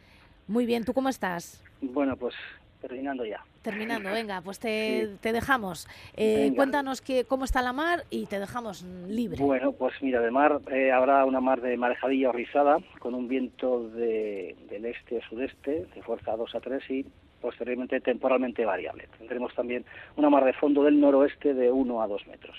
[0.48, 1.64] Muy bien, ¿tú cómo estás?
[1.82, 2.34] Bueno, pues
[2.82, 3.46] terminando ya.
[3.62, 5.88] Terminando, venga, pues te, dejamos.
[6.18, 9.38] Eh, cuéntanos que, cómo está la mar y te dejamos libre.
[9.40, 13.28] Bueno, pues mira, de mar eh, habrá una mar de marejadilla o rizada con un
[13.28, 17.06] viento de, del este-sudeste de fuerza 2 a 3 y
[17.42, 19.08] posteriormente temporalmente variable.
[19.18, 19.84] Tendremos también
[20.16, 22.56] una mar de fondo del noroeste de 1 a 2 metros.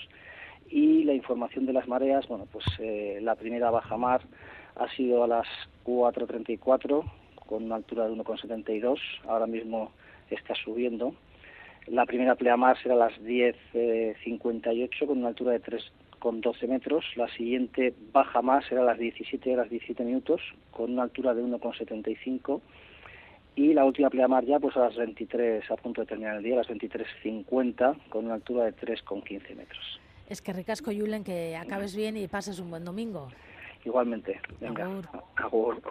[0.69, 4.21] Y la información de las mareas, bueno, pues eh, la primera baja mar
[4.75, 5.47] ha sido a las
[5.85, 7.03] 4.34
[7.47, 8.99] con una altura de 1,72.
[9.27, 9.91] Ahora mismo
[10.29, 11.13] está subiendo.
[11.87, 17.05] La primera pleamar será a las 10.58 con una altura de 3,12 metros.
[17.15, 20.41] La siguiente baja más será a las 17 horas 17 minutos
[20.71, 22.61] con una altura de 1,75
[23.55, 26.55] y la última pleamar ya pues a las 23, a punto de terminar el día,
[26.55, 29.99] a las 23.50 con una altura de 3,15 metros.
[30.29, 33.29] Es que ricasco, Julen, que acabes bien y pases un buen domingo.
[33.85, 34.39] Igualmente.
[34.59, 34.87] Venga.
[35.35, 35.81] Agur.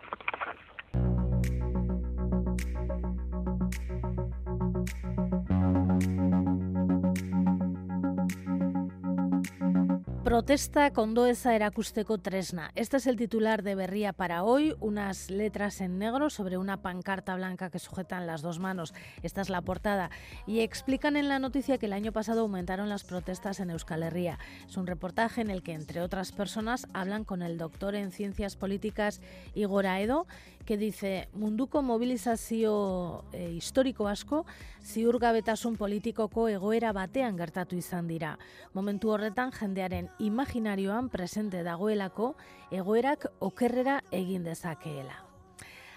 [10.33, 12.71] Protesta condoeza erakusteko tresna.
[12.75, 17.37] Este es el titular de Berría para hoy, unas letras en negro sobre una pancarta
[17.37, 18.95] blanca que sujetan las dos manos.
[19.23, 20.09] Esta es la portada.
[20.47, 24.39] Y explican en la noticia que el año pasado aumentaron las protestas en Euskal Herria.
[24.67, 28.57] Es un reportaje en el que, entre otras personas, hablan con el doctor en ciencias
[28.57, 29.21] políticas
[29.55, 30.27] Igor Aedo,
[30.65, 34.45] que dice munduko mobilizazio e, historiko asko
[34.83, 38.37] ziurgabetasun politikoko egoera batean gertatu izan dira.
[38.75, 42.37] Momentu horretan jendearen imaginarioan presente dagoelako
[42.71, 45.25] egoerak okerrera egin dezakeela.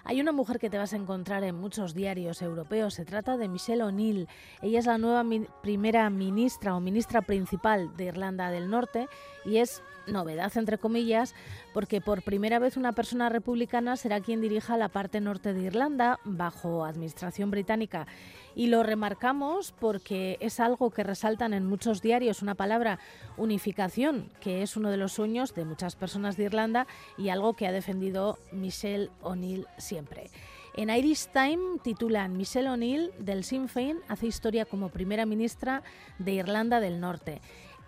[0.03, 2.93] Hay una mujer que te vas a encontrar en muchos diarios europeos.
[2.93, 4.27] Se trata de Michelle O'Neill.
[4.61, 5.23] Ella es la nueva
[5.63, 9.07] primera ministra o ministra principal de Irlanda del Norte
[9.45, 11.33] y es novedad entre comillas,
[11.73, 16.19] porque por primera vez una persona republicana será quien dirija la parte norte de Irlanda
[16.23, 18.07] bajo administración británica.
[18.55, 22.99] Y lo remarcamos porque es algo que resaltan en muchos diarios, una palabra
[23.37, 27.67] unificación, que es uno de los sueños de muchas personas de Irlanda y algo que
[27.67, 30.29] ha defendido Michelle O'Neill siempre.
[30.77, 35.83] En Irish Time titulan Michelle O'Neill del Sinn Féin hace historia como primera ministra
[36.19, 37.41] de Irlanda del Norte.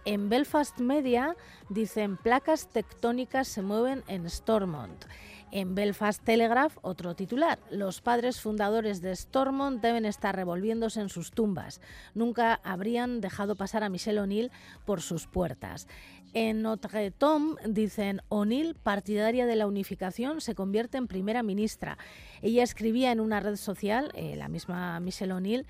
[0.08, 1.36] En Belfast Media
[1.68, 5.04] dicen placas tectónicas se mueven en Stormont.
[5.52, 7.60] En Belfast Telegraph, otro titular.
[7.72, 11.82] Los padres fundadores de Stormont deben estar revolviéndose en sus tumbas.
[12.14, 14.50] Nunca habrían dejado pasar a Michelle O'Neill
[14.86, 15.90] por sus puertas.
[16.34, 21.98] En Notre Dame dicen O'Neill, partidaria de la unificación, se convierte en primera ministra.
[22.42, 25.66] Ella escribía en una red social, eh, la misma Michelle O'Neill,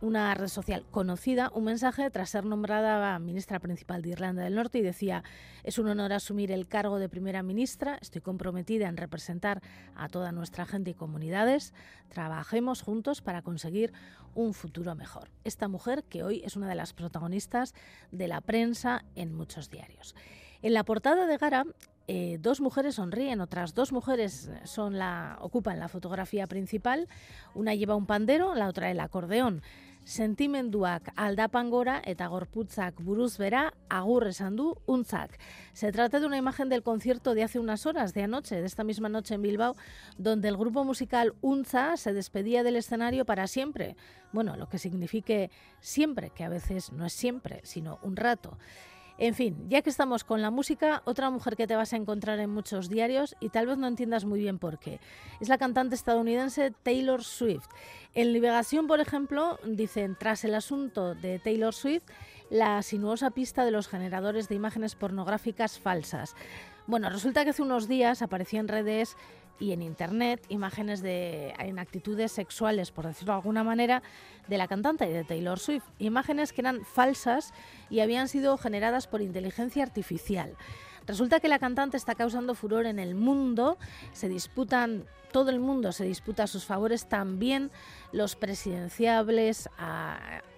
[0.00, 4.78] una red social conocida, un mensaje tras ser nombrada ministra principal de Irlanda del Norte
[4.78, 5.22] y decía,
[5.62, 9.62] es un honor asumir el cargo de primera ministra, estoy comprometida en representar
[9.94, 11.74] a toda nuestra gente y comunidades,
[12.08, 13.92] trabajemos juntos para conseguir
[14.34, 15.28] un futuro mejor.
[15.44, 17.74] Esta mujer que hoy es una de las protagonistas
[18.10, 20.14] de la prensa en muchos diarios.
[20.62, 21.64] En la portada de Gara
[22.12, 27.06] eh, dos mujeres sonríen, otras dos mujeres son la, ocupan la fotografía principal.
[27.54, 29.62] Una lleva un pandero, la otra el acordeón.
[30.10, 34.58] Sentimenduak aldapan gora eta gorputzak buruz bera agur esan.
[35.72, 38.82] Se trata de una imagen del concierto de hace unas horas, de anoche, de esta
[38.82, 39.76] misma noche en Bilbao,
[40.18, 43.96] donde el grupo musical Unza se despedía del escenario para siempre.
[44.32, 48.58] Bueno, lo que signifique siempre, que a veces no es siempre, sino un rato.
[49.20, 52.38] En fin, ya que estamos con la música, otra mujer que te vas a encontrar
[52.38, 54.98] en muchos diarios y tal vez no entiendas muy bien por qué.
[55.40, 57.68] Es la cantante estadounidense Taylor Swift.
[58.14, 62.04] En Liberación, por ejemplo, dicen, tras el asunto de Taylor Swift,
[62.48, 66.34] la sinuosa pista de los generadores de imágenes pornográficas falsas.
[66.90, 69.16] Bueno, resulta que hace unos días apareció en redes
[69.60, 74.02] y en internet imágenes de en actitudes sexuales, por decirlo de alguna manera,
[74.48, 75.84] de la cantante y de Taylor Swift.
[76.00, 77.54] Imágenes que eran falsas
[77.90, 80.56] y habían sido generadas por inteligencia artificial.
[81.06, 83.78] Resulta que la cantante está causando furor en el mundo,
[84.12, 87.70] se disputan, todo el mundo se disputa sus favores, también
[88.10, 89.68] los presidenciables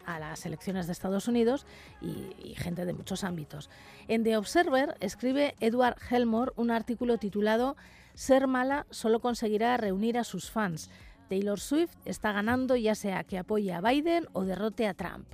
[0.07, 1.67] las elecciones de Estados Unidos
[2.01, 3.71] y, y, gente de muchos ámbitos.
[4.09, 7.77] En The Observer escribe Edward Helmore un artículo titulado
[8.15, 10.91] Ser mala solo conseguirá reunir a sus fans.
[11.29, 15.27] Taylor Swift está ganando ya sea que apoye a Biden o derrote a Trump.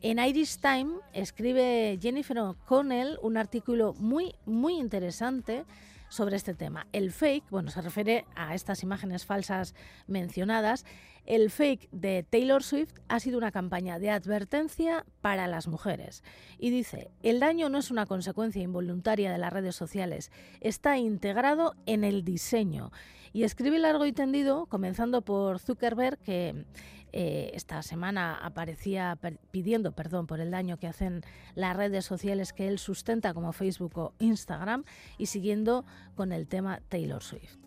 [0.00, 5.64] En Irish Time escribe Jennifer O'Connell un artículo muy, muy interesante
[6.12, 6.86] sobre este tema.
[6.92, 9.74] El fake, bueno, se refiere a estas imágenes falsas
[10.06, 10.84] mencionadas.
[11.24, 16.22] El fake de Taylor Swift ha sido una campaña de advertencia para las mujeres.
[16.58, 21.74] Y dice, el daño no es una consecuencia involuntaria de las redes sociales, está integrado
[21.86, 22.92] en el diseño.
[23.32, 26.66] Y escribe largo y tendido, comenzando por Zuckerberg, que
[27.12, 29.18] eh, esta semana aparecía
[29.50, 31.22] pidiendo perdón por el daño que hacen
[31.54, 34.84] las redes sociales que él sustenta como Facebook o Instagram
[35.18, 37.58] y siguiendo con el tema Taylor Swift.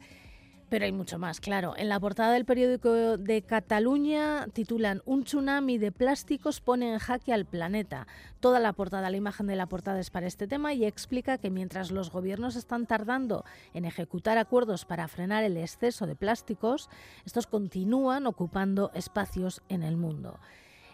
[0.68, 1.76] Pero hay mucho más, claro.
[1.78, 7.34] En la portada del periódico de Cataluña titulan Un tsunami de plásticos pone en jaque
[7.34, 8.07] al planeta.
[8.39, 11.51] Toda la portada, la imagen de la portada es para este tema y explica que
[11.51, 13.45] mientras los gobiernos están tardando
[13.76, 16.89] en ejecutar acuerdos para frenar el exceso de plásticos,
[17.26, 20.39] estos continúan ocupando espacios en el mundo.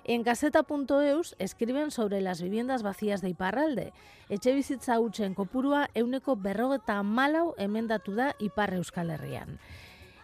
[0.03, 3.93] En caseta.eus escriben sobre las viviendas vacías de Iparralde.
[4.29, 9.59] Etxebizitza en kopurua euneko berrogeta malau emendatu da Ipar Euskal Herrian.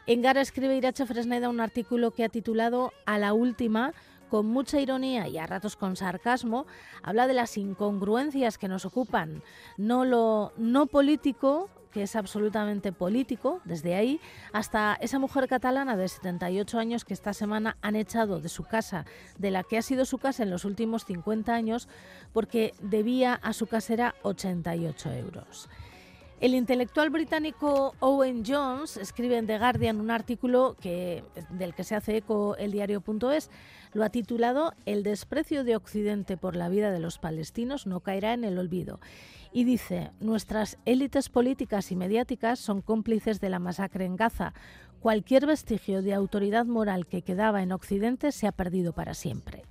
[0.07, 3.93] En Gara escribe Irache Fresneda un artículo que ha titulado A la última,
[4.30, 6.65] con mucha ironía y a ratos con sarcasmo,
[7.03, 9.43] habla de las incongruencias que nos ocupan,
[9.78, 14.19] no lo no político que es absolutamente político, desde ahí
[14.53, 19.05] hasta esa mujer catalana de 78 años que esta semana han echado de su casa,
[19.38, 21.88] de la que ha sido su casa en los últimos 50 años,
[22.33, 25.69] porque debía a su casera 88 euros.
[26.39, 31.95] El intelectual británico Owen Jones escribe en The Guardian un artículo que, del que se
[31.95, 33.49] hace eco el diario.es.
[33.98, 38.36] Lo ha titulado El desprecio de Occidente por la vida de los palestinos no caerá
[38.36, 39.00] en el olvido
[39.52, 44.54] y dice, nuestras élites políticas y mediáticas son cómplices de la masacre en Gaza.
[45.00, 49.64] Cualquier vestigio de autoridad moral que quedaba en Occidente se ha perdido para siempre.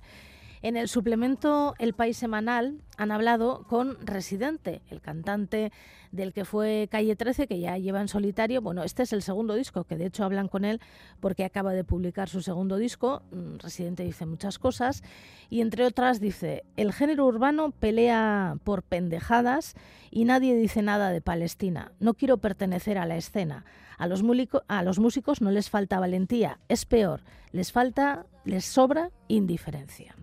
[0.61, 5.71] En el suplemento El País Semanal han hablado con Residente, el cantante
[6.11, 8.61] del que fue Calle 13, que ya lleva en solitario.
[8.61, 10.81] Bueno, este es el segundo disco, que de hecho hablan con él
[11.19, 13.21] porque acaba de publicar su segundo disco.
[13.31, 15.03] Mm, Residente dice muchas cosas
[15.49, 19.75] y entre otras dice, el género urbano pelea por pendejadas
[20.09, 21.91] y nadie dice nada de Palestina.
[21.99, 23.63] No quiero pertenecer a la escena.
[23.99, 24.23] A los,
[24.67, 30.15] a los músicos no les falta valentía, es peor, les falta, les sobra indiferencia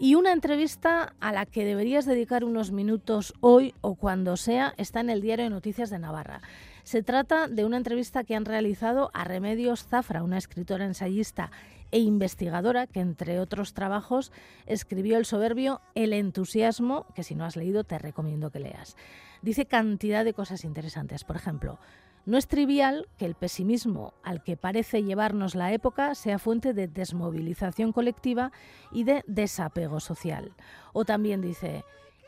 [0.00, 5.00] y una entrevista a la que deberías dedicar unos minutos hoy o cuando sea está
[5.00, 6.40] en el diario de Noticias de Navarra.
[6.84, 11.50] Se trata de una entrevista que han realizado a Remedios Zafra, una escritora ensayista
[11.90, 14.32] e investigadora que, entre otros trabajos,
[14.66, 18.96] escribió el soberbio El entusiasmo, que si no has leído te recomiendo que leas.
[19.42, 21.24] Dice cantidad de cosas interesantes.
[21.24, 21.78] Por ejemplo,
[22.26, 26.88] no es trivial que el pesimismo al que parece llevarnos la época sea fuente de
[26.88, 28.52] desmovilización colectiva
[28.92, 30.52] y de desapego social.
[30.92, 31.84] O también dice,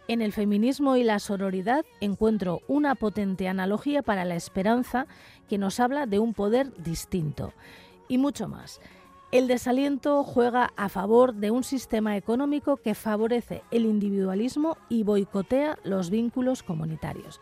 [0.09, 5.07] en el feminismo y la sororidad encuentro una potente analogía para la esperanza
[5.49, 7.53] que nos habla de un poder distinto.
[8.09, 8.81] Y mucho más.
[9.31, 15.79] El desaliento juega a favor de un sistema económico que favorece el individualismo y boicotea
[15.85, 17.41] los vínculos comunitarios.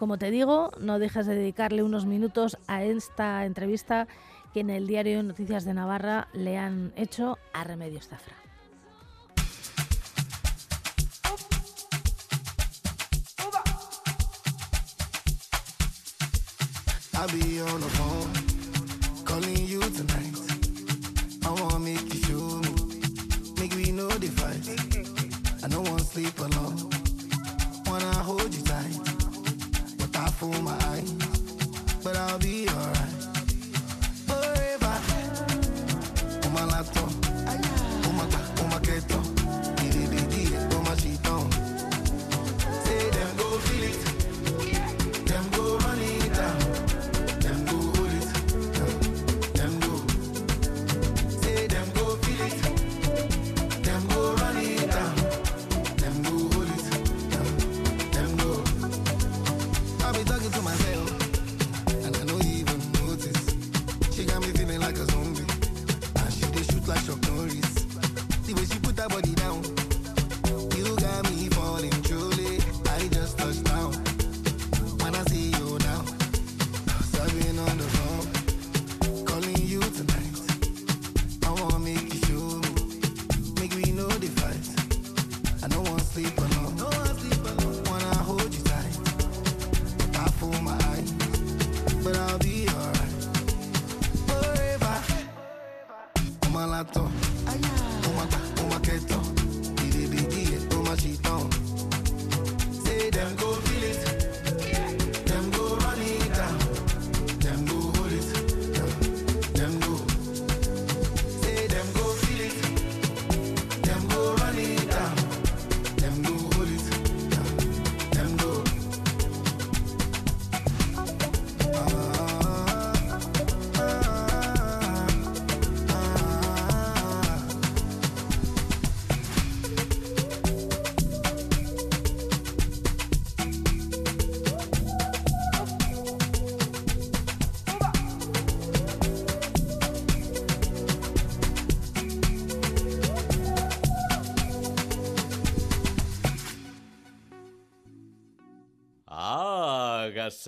[0.00, 4.08] Como te digo, no dejas de dedicarle unos minutos a esta entrevista
[4.54, 8.34] que en el diario Noticias de Navarra le han hecho a Remedios Zafra.
[30.40, 31.02] For my
[32.02, 32.99] but I'll be alright.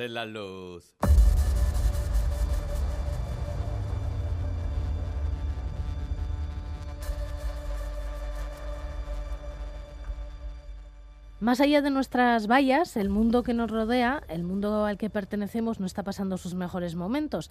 [0.09, 0.95] La luz.
[11.43, 15.81] Más allá de nuestras vallas, el mundo que nos rodea, el mundo al que pertenecemos,
[15.81, 17.51] no está pasando sus mejores momentos.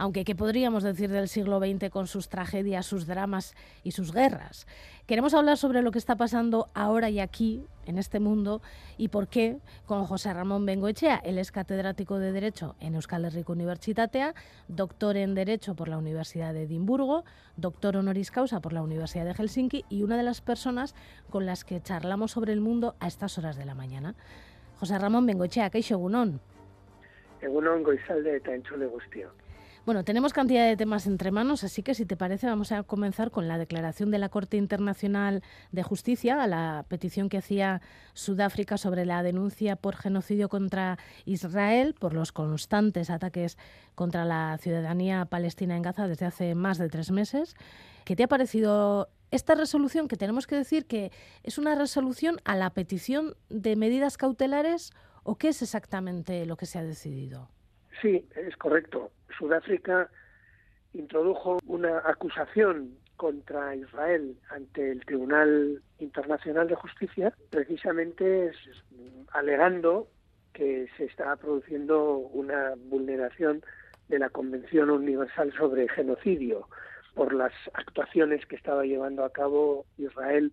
[0.00, 4.66] Aunque, ¿qué podríamos decir del siglo XX con sus tragedias, sus dramas y sus guerras?
[5.06, 8.62] Queremos hablar sobre lo que está pasando ahora y aquí, en este mundo,
[8.96, 11.20] y por qué, con José Ramón Bengoechea.
[11.22, 14.32] Él es catedrático de Derecho en Euskal Herriko Universitatea,
[14.68, 17.24] doctor en Derecho por la Universidad de Edimburgo,
[17.58, 20.94] doctor honoris causa por la Universidad de Helsinki y una de las personas
[21.28, 24.14] con las que charlamos sobre el mundo a estas horas de la mañana.
[24.78, 26.40] José Ramón Bengoechea, ¿qué Egunon?
[27.42, 28.88] Egunon goizalde eta entzule.
[29.90, 33.32] Bueno, tenemos cantidad de temas entre manos, así que si te parece vamos a comenzar
[33.32, 37.82] con la declaración de la Corte Internacional de Justicia a la petición que hacía
[38.14, 43.58] Sudáfrica sobre la denuncia por genocidio contra Israel por los constantes ataques
[43.96, 47.56] contra la ciudadanía palestina en Gaza desde hace más de tres meses.
[48.04, 51.10] ¿Qué te ha parecido esta resolución que tenemos que decir que
[51.42, 54.92] es una resolución a la petición de medidas cautelares
[55.24, 57.48] o qué es exactamente lo que se ha decidido?
[58.00, 59.10] Sí, es correcto.
[59.36, 60.10] Sudáfrica
[60.92, 68.52] introdujo una acusación contra Israel ante el Tribunal Internacional de Justicia, precisamente
[69.32, 70.08] alegando
[70.54, 73.62] que se está produciendo una vulneración
[74.08, 76.68] de la Convención Universal sobre Genocidio
[77.14, 80.52] por las actuaciones que estaba llevando a cabo Israel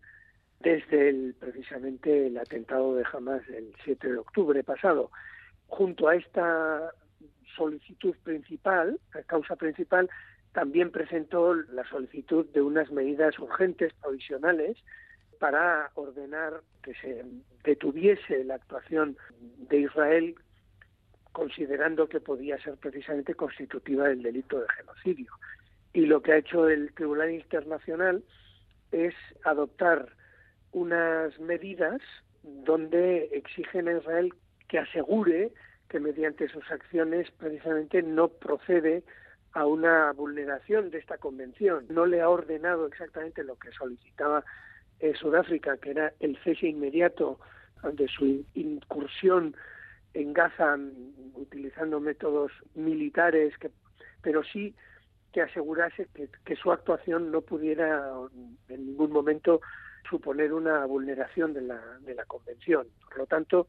[0.59, 5.11] desde el, precisamente el atentado de Hamas el 7 de octubre pasado.
[5.67, 6.91] Junto a esta
[7.57, 10.09] solicitud principal, la causa principal,
[10.53, 14.77] también presentó la solicitud de unas medidas urgentes provisionales
[15.39, 17.25] para ordenar que se
[17.63, 19.17] detuviese la actuación
[19.69, 20.35] de Israel
[21.31, 25.31] considerando que podía ser precisamente constitutiva del delito de genocidio.
[25.93, 28.23] Y lo que ha hecho el Tribunal Internacional
[28.91, 30.09] es adoptar
[30.71, 32.01] unas medidas
[32.41, 34.33] donde exigen a Israel
[34.67, 35.51] que asegure
[35.89, 39.03] que mediante sus acciones precisamente no procede
[39.53, 41.85] a una vulneración de esta convención.
[41.89, 44.43] No le ha ordenado exactamente lo que solicitaba
[44.99, 47.39] eh, Sudáfrica, que era el cese inmediato
[47.93, 49.55] de su incursión
[50.13, 50.77] en Gaza
[51.35, 53.69] utilizando métodos militares, que,
[54.21, 54.75] pero sí
[55.31, 58.11] que asegurase que, que su actuación no pudiera
[58.69, 59.61] en ningún momento
[60.09, 62.87] suponer una vulneración de la, de la convención.
[63.07, 63.67] Por lo tanto,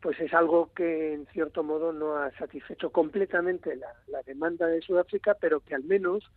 [0.00, 5.36] pues es algo que en cierto modo no ha satisfecho completamente la, demanda de Sudáfrica,
[5.40, 6.30] pero que al menos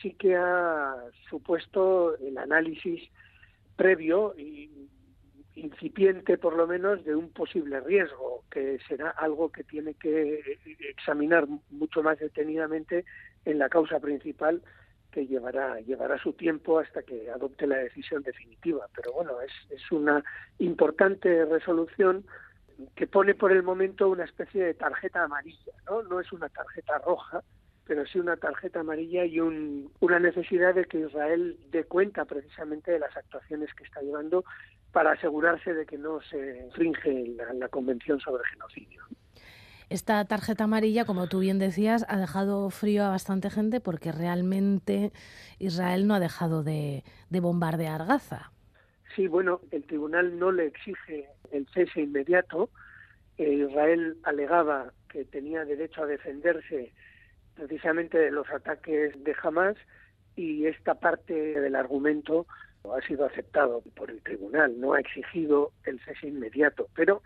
[0.00, 0.94] sí que ha
[1.28, 3.10] supuesto el análisis
[3.76, 4.88] previo y
[5.54, 10.58] incipiente por lo menos de un posible riesgo, que será algo que tiene que
[10.90, 13.04] examinar mucho más detenidamente
[13.44, 14.62] en la causa principal
[15.10, 18.86] que llevará llevará su tiempo hasta que adopte la decisión definitiva.
[18.94, 20.22] Pero bueno, es, es una
[20.58, 22.24] importante resolución
[22.94, 26.02] que pone por el momento una especie de tarjeta amarilla, ¿no?
[26.02, 27.42] No es una tarjeta roja,
[27.86, 32.92] pero sí una tarjeta amarilla y un, una necesidad de que Israel dé cuenta precisamente
[32.92, 34.44] de las actuaciones que está llevando
[34.92, 39.02] para asegurarse de que no se infringe la, Convención sobre Genocidio.
[39.88, 45.12] Esta tarjeta amarilla, como tú bien decías, ha dejado frío a bastante gente porque realmente
[45.58, 48.52] Israel no ha dejado de, de bombardear Gaza.
[49.14, 52.70] Sí, bueno, el tribunal no le exige el cese inmediato.
[53.38, 56.92] Eh, Israel alegaba que tenía derecho a defenderse
[57.54, 59.76] precisamente de los ataques de Hamas
[60.36, 62.46] y esta parte del argumento
[62.84, 67.22] ha sido aceptado por el tribunal, no ha exigido el cese inmediato, pero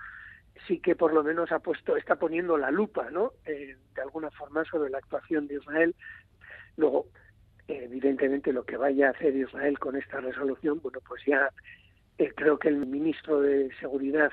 [0.67, 3.33] sí que por lo menos ha puesto, está poniendo la lupa, ¿no?
[3.45, 5.95] Eh, de alguna forma sobre la actuación de Israel.
[6.77, 7.07] Luego,
[7.69, 11.49] evidentemente, lo que vaya a hacer Israel con esta resolución, bueno, pues ya
[12.19, 14.33] eh, creo que el ministro de Seguridad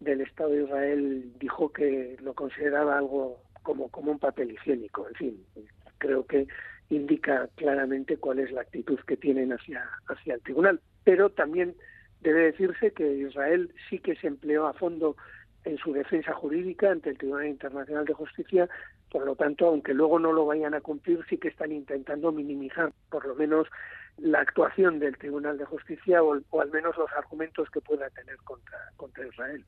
[0.00, 5.06] del Estado de Israel dijo que lo consideraba algo como, como un papel higiénico.
[5.08, 5.44] En fin,
[5.98, 6.46] creo que
[6.88, 10.80] indica claramente cuál es la actitud que tienen hacia, hacia el tribunal.
[11.04, 11.74] Pero también
[12.20, 15.16] debe decirse que Israel sí que se empleó a fondo
[15.64, 18.68] en su defensa jurídica ante el Tribunal Internacional de Justicia,
[19.10, 22.92] por lo tanto, aunque luego no lo vayan a cumplir, sí que están intentando minimizar
[23.10, 23.66] por lo menos
[24.18, 28.78] la actuación del Tribunal de Justicia o, al menos los argumentos que pueda tener contra,
[28.96, 29.64] contra Israel.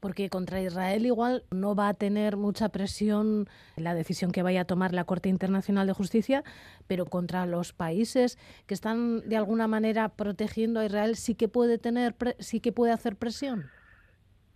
[0.00, 4.64] Porque contra Israel igual no va a tener mucha presión la decisión que vaya a
[4.66, 6.44] tomar la Corte Internacional de Justicia,
[6.86, 11.78] pero contra los países que están de alguna manera protegiendo a Israel sí que puede
[11.78, 13.70] tener sí que puede hacer presión.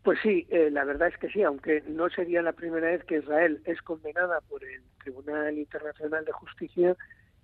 [0.03, 3.18] Pues sí, eh, la verdad es que sí, aunque no sería la primera vez que
[3.18, 6.96] Israel es condenada por el Tribunal Internacional de Justicia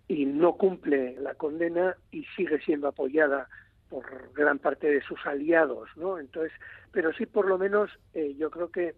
[0.09, 3.48] y no cumple la condena y sigue siendo apoyada
[3.88, 6.18] por gran parte de sus aliados, ¿no?
[6.18, 6.52] Entonces,
[6.92, 8.94] pero sí por lo menos eh, yo creo que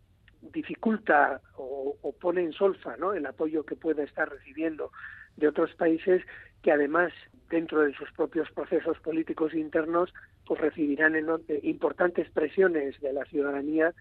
[0.52, 3.12] dificulta o, pone en solfa, ¿no?
[3.12, 4.90] El apoyo que pueda estar recibiendo
[5.36, 6.22] de otros países
[6.66, 7.12] que además
[7.48, 10.12] dentro de sus propios procesos políticos internos
[10.44, 13.94] pues recibirán eh, importantes presiones de la ciudadanía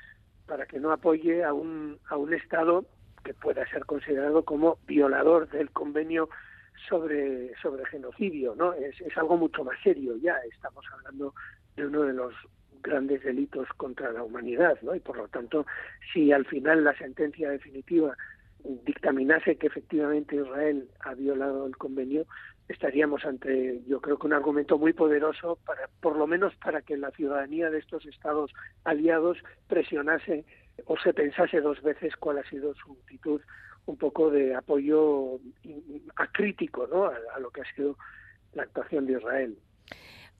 [0.47, 2.83] para que no apoye a un a un estado
[3.23, 6.27] que pueda ser considerado como violador del convenio
[6.89, 10.35] sobre sobre genocidio no es, es algo mucho más serio ya.
[10.51, 11.35] Estamos hablando
[11.75, 12.33] de uno de los
[12.81, 15.67] grandes delitos contra la humanidad no y por lo tanto
[16.11, 18.17] si al final la sentencia definitiva
[18.85, 22.25] dictaminase que efectivamente Israel ha violado el convenio,
[22.67, 26.97] estaríamos ante, yo creo que un argumento muy poderoso para, por lo menos para que
[26.97, 28.51] la ciudadanía de estos estados
[28.83, 29.37] aliados
[29.67, 30.45] presionase
[30.85, 33.41] o se pensase dos veces cuál ha sido su actitud
[33.85, 35.39] un poco de apoyo
[36.15, 37.05] acrítico ¿no?
[37.05, 37.97] a, a lo que ha sido
[38.53, 39.57] la actuación de Israel.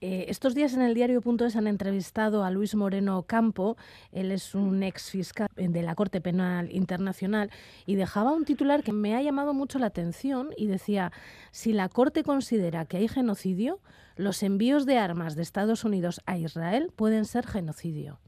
[0.02, 3.76] Eh, estos días en el diario.es han entrevistado a Luis Moreno Campo,
[4.12, 7.50] él es un ex fiscal de la Corte Penal Internacional,
[7.86, 11.12] y dejaba un titular que me ha llamado mucho la atención y decía,
[11.50, 13.80] si la Corte considera que hay genocidio,
[14.16, 18.18] los envíos de armas de Estados Unidos a Israel pueden ser genocidio.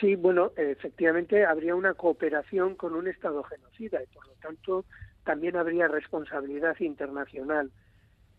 [0.00, 4.84] Sí, bueno, efectivamente habría una cooperación con un Estado genocida y por lo tanto
[5.24, 7.70] también habría responsabilidad internacional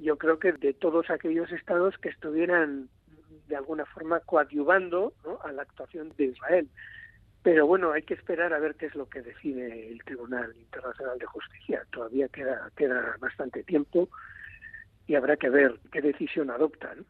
[0.03, 2.89] yo creo que de todos aquellos estados que estuvieran
[3.47, 6.69] de alguna forma coadyuvando a la actuación de Israel.
[7.41, 11.19] Pero bueno, hay que esperar a ver qué es lo que decide el Tribunal Internacional
[11.19, 11.85] de Justicia.
[11.91, 14.07] Todavía queda, queda bastante tiempo
[15.07, 17.05] y habrá que ver qué decisión adoptan.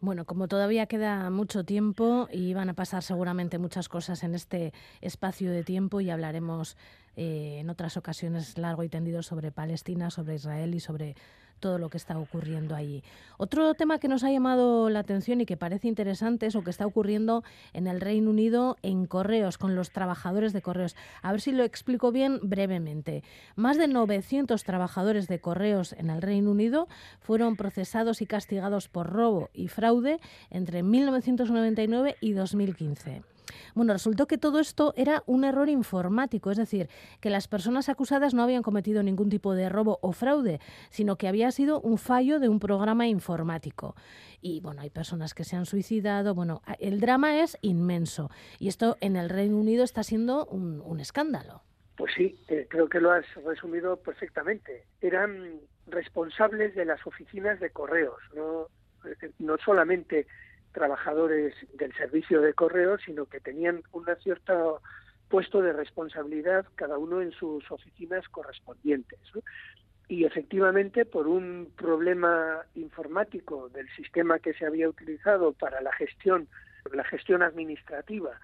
[0.00, 4.72] Bueno, como todavía queda mucho tiempo y van a pasar seguramente muchas cosas en este
[5.00, 6.76] espacio de tiempo y hablaremos
[7.16, 11.16] eh, en otras ocasiones largo y tendido sobre Palestina, sobre Israel y sobre
[11.58, 13.02] todo lo que está ocurriendo allí.
[13.36, 16.70] Otro tema que nos ha llamado la atención y que parece interesante es lo que
[16.70, 20.96] está ocurriendo en el Reino Unido en correos, con los trabajadores de correos.
[21.22, 23.22] A ver si lo explico bien brevemente.
[23.56, 26.88] Más de 900 trabajadores de correos en el Reino Unido
[27.20, 33.37] fueron procesados y castigados por robo y fraude entre 1999 y 2015.
[33.74, 36.88] Bueno, resultó que todo esto era un error informático, es decir,
[37.20, 41.28] que las personas acusadas no habían cometido ningún tipo de robo o fraude, sino que
[41.28, 43.94] había sido un fallo de un programa informático.
[44.40, 48.96] Y bueno, hay personas que se han suicidado, bueno, el drama es inmenso y esto
[49.00, 51.62] en el Reino Unido está siendo un, escándalo.
[51.96, 54.84] Pues sí, eh, creo que lo has resumido perfectamente.
[55.00, 58.68] Eran responsables de las oficinas de correos, no,
[59.04, 60.26] eh, no solamente
[60.72, 64.80] trabajadores del servicio de correo, sino que tenían un cierto
[65.28, 69.18] puesto de responsabilidad cada uno en sus oficinas correspondientes.
[70.08, 76.48] Y efectivamente, por un problema informático del sistema que se había utilizado para la gestión,
[76.92, 78.40] la gestión administrativa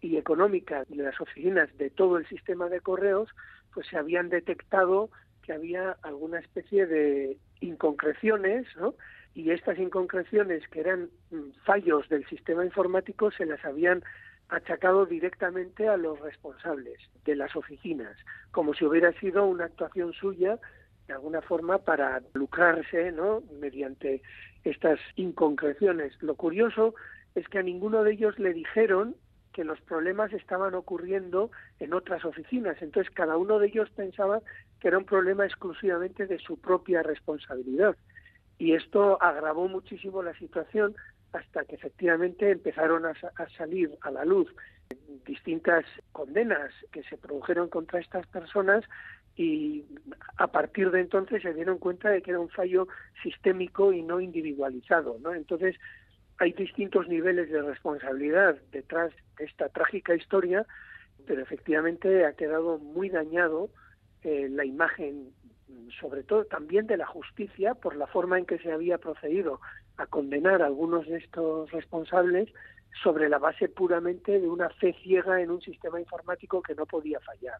[0.00, 3.28] y económica de las oficinas de todo el sistema de correos,
[3.72, 5.10] pues se habían detectado
[5.42, 8.94] que había alguna especie de inconcreciones, ¿no?
[9.38, 14.02] Y estas inconcreciones que eran mm, fallos del sistema informático se las habían
[14.48, 18.16] achacado directamente a los responsables de las oficinas,
[18.50, 20.58] como si hubiera sido una actuación suya
[21.06, 23.44] de alguna forma para lucrarse, ¿no?
[23.60, 24.22] mediante
[24.64, 26.20] estas inconcreciones.
[26.20, 26.96] Lo curioso
[27.36, 29.14] es que a ninguno de ellos le dijeron
[29.52, 32.82] que los problemas estaban ocurriendo en otras oficinas.
[32.82, 34.40] Entonces cada uno de ellos pensaba
[34.80, 37.94] que era un problema exclusivamente de su propia responsabilidad
[38.58, 40.94] y esto agravó muchísimo la situación
[41.32, 43.14] hasta que efectivamente empezaron a,
[43.56, 44.48] salir a la luz
[45.26, 48.84] distintas condenas que se produjeron contra estas personas
[49.36, 49.84] y
[50.38, 52.88] a partir de entonces se dieron cuenta de que era un fallo
[53.22, 55.34] sistémico y no individualizado, ¿no?
[55.34, 55.76] Entonces
[56.38, 60.66] hay distintos niveles de responsabilidad detrás de esta trágica historia,
[61.26, 63.70] pero efectivamente ha quedado muy dañado
[64.22, 65.32] eh, la imagen
[66.00, 69.60] sobre todo también de la justicia por la forma en que se había procedido
[69.96, 72.48] a condenar a algunos de estos responsables
[73.02, 77.20] sobre la base puramente de una fe ciega en un sistema informático que no podía
[77.20, 77.58] fallar.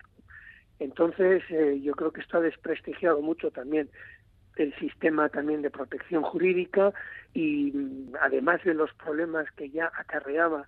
[0.78, 3.90] Entonces, eh, yo creo que esto ha desprestigiado mucho también
[4.56, 6.92] el sistema también de protección jurídica
[7.32, 10.66] y mm, además de los problemas que ya acarreaba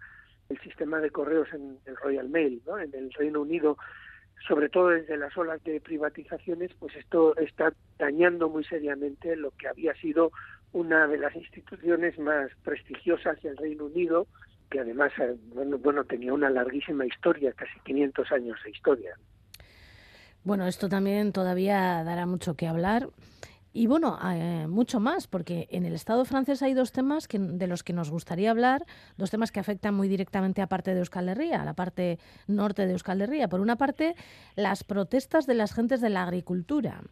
[0.48, 2.78] el sistema de correos en el Royal Mail, ¿no?
[2.78, 3.76] en el Reino Unido
[4.46, 9.68] sobre todo desde las olas de privatizaciones, pues esto está dañando muy seriamente lo que
[9.68, 10.32] había sido
[10.72, 14.26] una de las instituciones más prestigiosas del Reino Unido
[14.70, 19.14] que además eh, bueno, bueno tenía una larguísima historia, casi 500 años de historia.
[20.44, 23.08] Bueno, esto también todavía dará mucho que hablar.
[23.72, 27.68] Y bueno, eh, mucho más, porque en el Estado francés hay dos temas que, de
[27.68, 28.84] los que nos gustaría hablar,
[29.16, 32.18] dos temas que afectan muy directamente a parte de Euskal Herria, a la parte
[32.48, 33.48] norte de Euskal Herria.
[33.48, 34.16] Por una parte,
[34.56, 37.02] las protestas de las gentes de la agricultura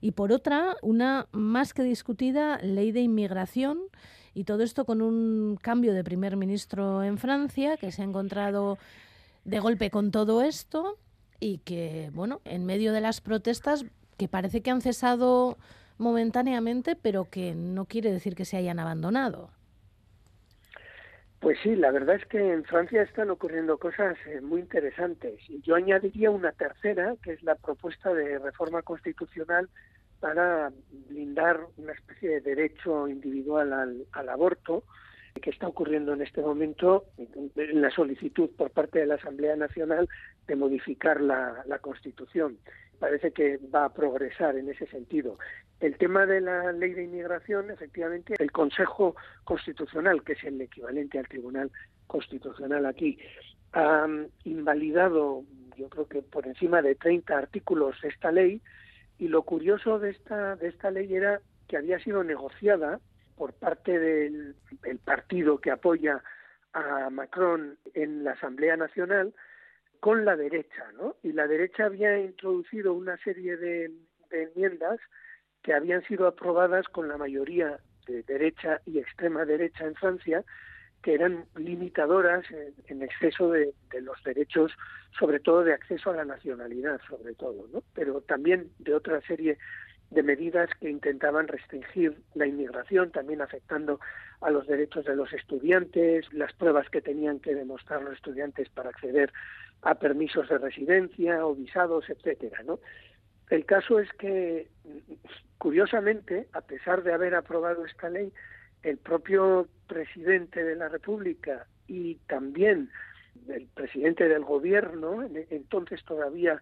[0.00, 3.78] y por otra, una más que discutida ley de inmigración
[4.32, 8.78] y todo esto con un cambio de primer ministro en Francia que se ha encontrado
[9.44, 10.96] de golpe con todo esto
[11.40, 13.84] y que, bueno, en medio de las protestas
[14.16, 15.58] que parece que han cesado
[15.98, 19.50] momentáneamente, pero que no quiere decir que se hayan abandonado.
[21.40, 25.40] Pues sí, la verdad es que en Francia están ocurriendo cosas eh, muy interesantes.
[25.62, 29.68] Yo añadiría una tercera, que es la propuesta de reforma constitucional
[30.18, 30.72] para
[31.08, 34.82] blindar una especie de derecho individual al, al aborto,
[35.40, 40.08] que está ocurriendo en este momento en la solicitud por parte de la Asamblea Nacional
[40.46, 42.58] de modificar la, la Constitución
[42.98, 45.38] parece que va a progresar en ese sentido.
[45.80, 51.18] El tema de la ley de inmigración, efectivamente, el Consejo Constitucional, que es el equivalente
[51.18, 51.70] al Tribunal
[52.06, 53.18] Constitucional aquí,
[53.72, 54.06] ha
[54.44, 55.44] invalidado,
[55.76, 58.62] yo creo que por encima de 30 artículos esta ley,
[59.18, 63.00] y lo curioso de esta, de esta ley era que había sido negociada
[63.36, 64.54] por parte del
[65.04, 66.22] partido que apoya
[66.72, 69.34] a Macron en la Asamblea Nacional,
[70.00, 71.16] con la derecha, ¿no?
[71.22, 73.90] Y la derecha había introducido una serie de,
[74.30, 74.98] enmiendas
[75.62, 80.44] que habían sido aprobadas con la mayoría de derecha y extrema derecha en Francia,
[81.02, 82.44] que eran limitadoras
[82.88, 84.72] en, exceso de, de, los derechos,
[85.18, 87.82] sobre todo de acceso a la nacionalidad, sobre todo, ¿no?
[87.94, 89.58] Pero también de otra serie
[90.10, 94.00] de medidas que intentaban restringir la inmigración, también afectando
[94.40, 98.90] a los derechos de los estudiantes, las pruebas que tenían que demostrar los estudiantes para
[98.90, 99.32] acceder
[99.82, 102.78] a permisos de residencia o visados, etcétera, ¿no?
[103.50, 104.68] El caso es que,
[105.58, 108.32] curiosamente, a pesar de haber aprobado esta ley,
[108.82, 112.90] el propio presidente de la República y también
[113.48, 116.60] el presidente del gobierno, entonces todavía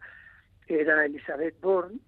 [0.68, 1.98] era Elizabeth Bourne,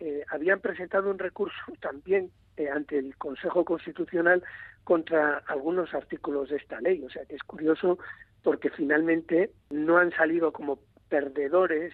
[0.00, 4.42] eh, habían presentado un recurso también eh, ante el Consejo Constitucional
[4.84, 7.02] contra algunos artículos de esta ley.
[7.04, 7.98] O sea que es curioso
[8.42, 10.78] porque finalmente no han salido como
[11.08, 11.92] perdedores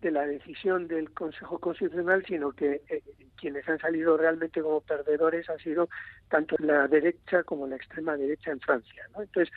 [0.00, 3.02] de la decisión del Consejo Constitucional, sino que eh,
[3.36, 5.88] quienes han salido realmente como perdedores han sido
[6.28, 9.02] tanto la derecha como la extrema derecha en Francia.
[9.14, 9.22] ¿no?
[9.22, 9.52] Entonces,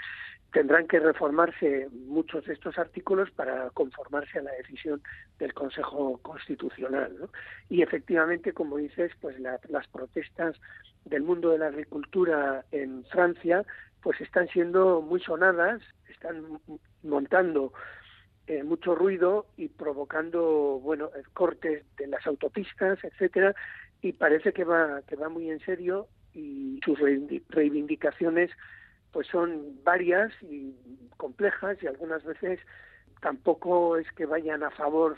[0.51, 5.01] tendrán que reformarse muchos de estos artículos para conformarse a la decisión
[5.39, 7.29] del Consejo Constitucional.
[7.69, 10.55] Y efectivamente, como dices, pues las protestas
[11.05, 13.65] del mundo de la agricultura en Francia
[14.01, 16.59] pues están siendo muy sonadas, están
[17.03, 17.73] montando
[18.47, 23.53] eh, mucho ruido y provocando bueno cortes de las autopistas, etcétera,
[24.01, 26.97] y parece que va que va muy en serio y sus
[27.49, 28.51] reivindicaciones
[29.11, 30.75] pues son varias y
[31.17, 32.59] complejas y algunas veces
[33.21, 35.17] tampoco es que vayan a favor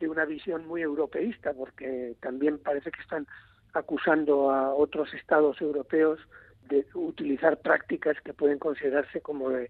[0.00, 3.26] de una visión muy europeísta porque también parece que están
[3.72, 6.20] acusando a otros estados europeos
[6.68, 9.68] de utilizar prácticas que pueden considerarse como de,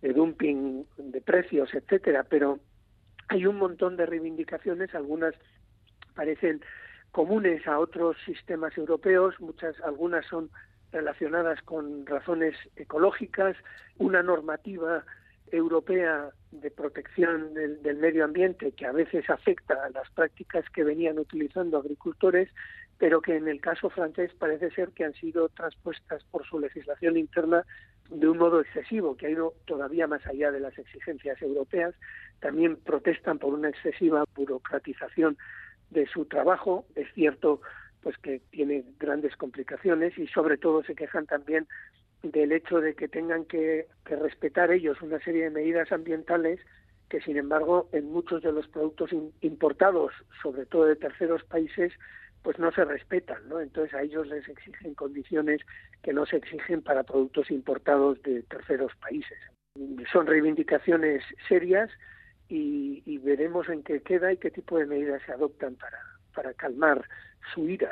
[0.00, 2.60] dumping de precios, etcétera, pero
[3.28, 5.34] hay un montón de reivindicaciones, algunas
[6.14, 6.62] parecen
[7.10, 10.50] comunes a otros sistemas europeos, muchas algunas son
[10.92, 13.56] relacionadas con razones ecológicas,
[13.98, 15.04] una normativa
[15.50, 21.18] europea de protección del, medio ambiente que a veces afecta a las prácticas que venían
[21.18, 22.48] utilizando agricultores
[22.98, 27.16] pero que en el caso francés parece ser que han sido transpuestas por su legislación
[27.16, 27.64] interna
[28.10, 31.94] de un modo excesivo, que ha ido todavía más allá de las exigencias europeas.
[32.40, 35.38] También protestan por una excesiva burocratización
[35.90, 36.86] de su trabajo.
[36.96, 37.60] Es cierto
[38.02, 41.66] pues que tiene grandes complicaciones y sobre todo se quejan también
[42.22, 46.60] del hecho de que tengan que, que respetar ellos una serie de medidas ambientales
[47.08, 51.92] que sin embargo en muchos de los productos importados, sobre todo de terceros países,
[52.42, 53.60] pues no se respetan, ¿no?
[53.60, 55.60] Entonces a ellos les exigen condiciones
[56.02, 59.38] que no se exigen para productos importados de terceros países.
[60.12, 61.90] Son reivindicaciones serias
[62.48, 65.98] y, veremos en qué queda y qué tipo de medidas se adoptan para,
[66.38, 67.04] para calmar
[67.52, 67.90] su ira.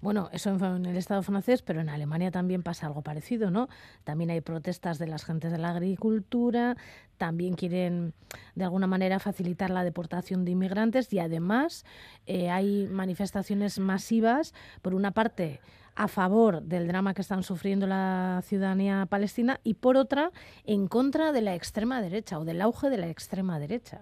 [0.00, 3.68] Bueno, eso en el Estado francés, pero en Alemania también pasa algo parecido, ¿no?
[4.02, 6.76] También hay protestas de las gentes de la agricultura,
[7.18, 8.14] también quieren
[8.56, 11.84] de alguna manera facilitar la deportación de inmigrantes y además
[12.26, 15.60] eh, hay manifestaciones masivas, por una parte,
[15.94, 20.32] a favor del drama que están sufriendo la ciudadanía palestina y por otra
[20.64, 24.00] en contra de la extrema derecha o del auge de la extrema derecha.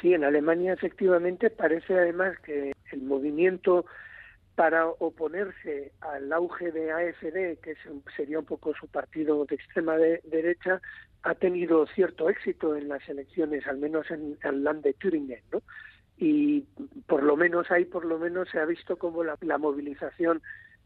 [0.00, 3.84] Sí, en Alemania efectivamente parece además que el movimiento
[4.54, 7.74] para oponerse al auge de AFD, que
[8.16, 10.80] sería un poco su partido de extrema derecha,
[11.22, 15.62] ha tenido cierto éxito en las elecciones, al menos en el land de Thüringen, ¿no?
[16.20, 16.66] y
[17.06, 20.42] por lo menos ahí por lo menos se ha visto como la, movilización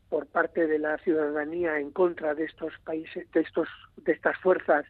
[0.08, 4.86] por parte de la ciudadanía en contra de estos países de estos de estas fuerzas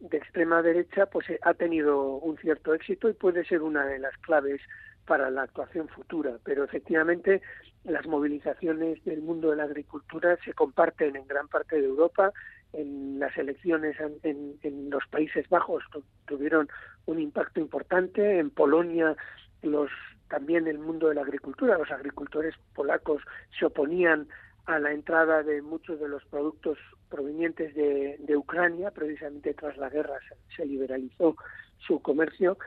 [0.00, 3.98] de extrema derecha pues eh, ha tenido un cierto éxito y puede ser una de
[3.98, 4.60] las claves
[5.06, 6.38] para la actuación futura.
[6.44, 7.42] Pero efectivamente
[7.84, 12.32] las movilizaciones del mundo de la agricultura se comparten en gran parte de Europa.
[12.72, 15.84] En las elecciones en, en los Países Bajos
[16.26, 16.68] tuvieron
[17.06, 18.38] un impacto importante.
[18.38, 19.16] En Polonia
[19.62, 19.90] los
[20.28, 23.22] también el mundo de la agricultura, los agricultores polacos
[23.56, 24.26] se oponían
[24.66, 26.78] a la entrada de muchos de los productos
[27.08, 30.18] provenientes de, Ucrania, precisamente tras la guerra
[30.56, 31.36] se, liberalizó
[31.78, 32.58] su comercio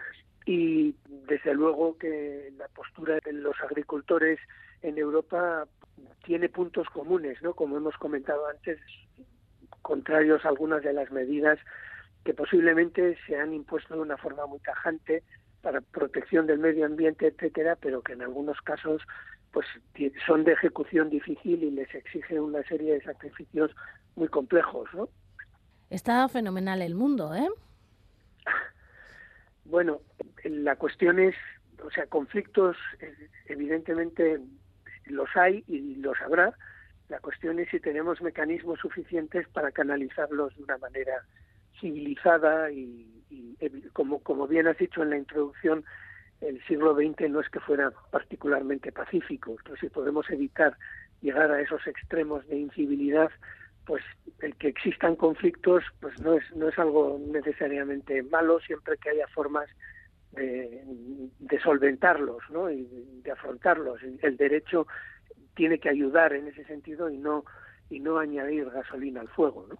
[0.46, 0.96] y
[1.28, 4.40] desde luego que la postura de los agricultores
[4.82, 5.68] en Europa
[6.24, 7.54] tiene puntos comunes, ¿no?
[7.54, 8.80] Como hemos comentado antes,
[9.82, 11.60] contrarios a algunas de las medidas
[12.24, 15.24] que posiblemente se han impuesto de una forma muy tajante
[15.62, 19.02] para protección del medio ambiente, etcétera, pero que en algunos casos
[19.52, 19.66] pues
[20.26, 23.72] son de ejecución difícil y les exige una serie de sacrificios
[24.18, 25.08] muy complejos, ¿no?
[25.90, 27.48] Está fenomenal el mundo, ¿eh?
[29.64, 30.02] Bueno,
[30.44, 31.36] la cuestión es,
[31.84, 32.76] o sea, conflictos
[33.46, 34.40] evidentemente
[35.06, 36.54] los hay y los habrá.
[37.10, 41.24] La cuestión es si tenemos mecanismos suficientes para canalizarlos de una manera
[41.80, 43.08] civilizada y,
[43.94, 45.86] como, como bien has dicho en la introducción,
[46.42, 49.52] el siglo XX no es que fuera particularmente pacífico.
[49.52, 50.78] Entonces, si podemos evitar
[51.22, 53.32] llegar a esos extremos de incivilidad,
[53.88, 54.04] pues
[54.42, 59.28] el que existan conflictos pues no es no es algo necesariamente malo siempre que haya
[59.30, 59.68] formas
[60.34, 60.84] de,
[61.40, 62.70] de solventarlos ¿no?
[62.70, 62.86] y
[63.24, 64.86] de afrontarlos el derecho
[65.56, 67.46] tiene que ayudar en ese sentido y no
[67.90, 69.78] y no añadir gasolina al fuego ¿no?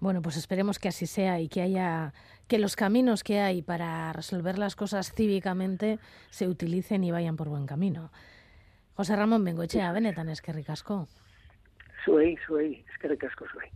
[0.00, 2.12] Bueno, pues esperemos que así sea y que haya
[2.46, 5.98] que los caminos que hay para resolver las cosas cívicamente
[6.30, 8.10] se utilicen y vayan por buen camino.
[8.94, 11.08] José Ramón Bengoechea, benetan eskerrik asko.
[12.04, 13.70] Zuei, zuei, eskerrik asko zuei.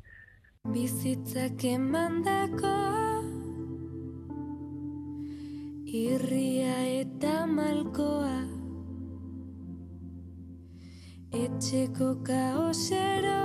[0.68, 2.74] Bizitzak emandako
[5.98, 8.36] irria eta malkoa
[11.44, 13.38] etxeko kaosero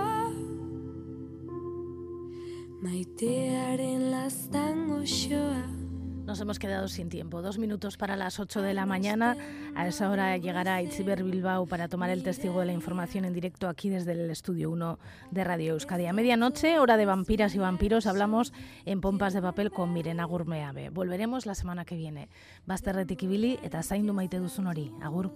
[6.33, 7.43] Nos hemos quedado sin tiempo.
[7.43, 9.37] Dos minutos para las 8 de la mañana.
[9.75, 13.69] A esa hora llegará Itziber Bilbao para tomar el testigo de la información en directo
[13.69, 14.97] aquí desde el estudio 1
[15.29, 16.07] de Radio Euskadi.
[16.07, 18.51] A medianoche, hora de vampiras y vampiros, hablamos
[18.85, 20.89] en Pompas de Papel con Mirena Gurmeabe.
[20.89, 22.29] Volveremos la semana que viene.
[22.65, 24.89] Bazterretik ibili eta zaindu maite duzun hori.
[25.03, 25.29] Agur.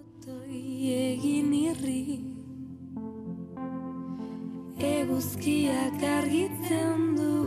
[4.78, 7.38] eguzkiak argitzen du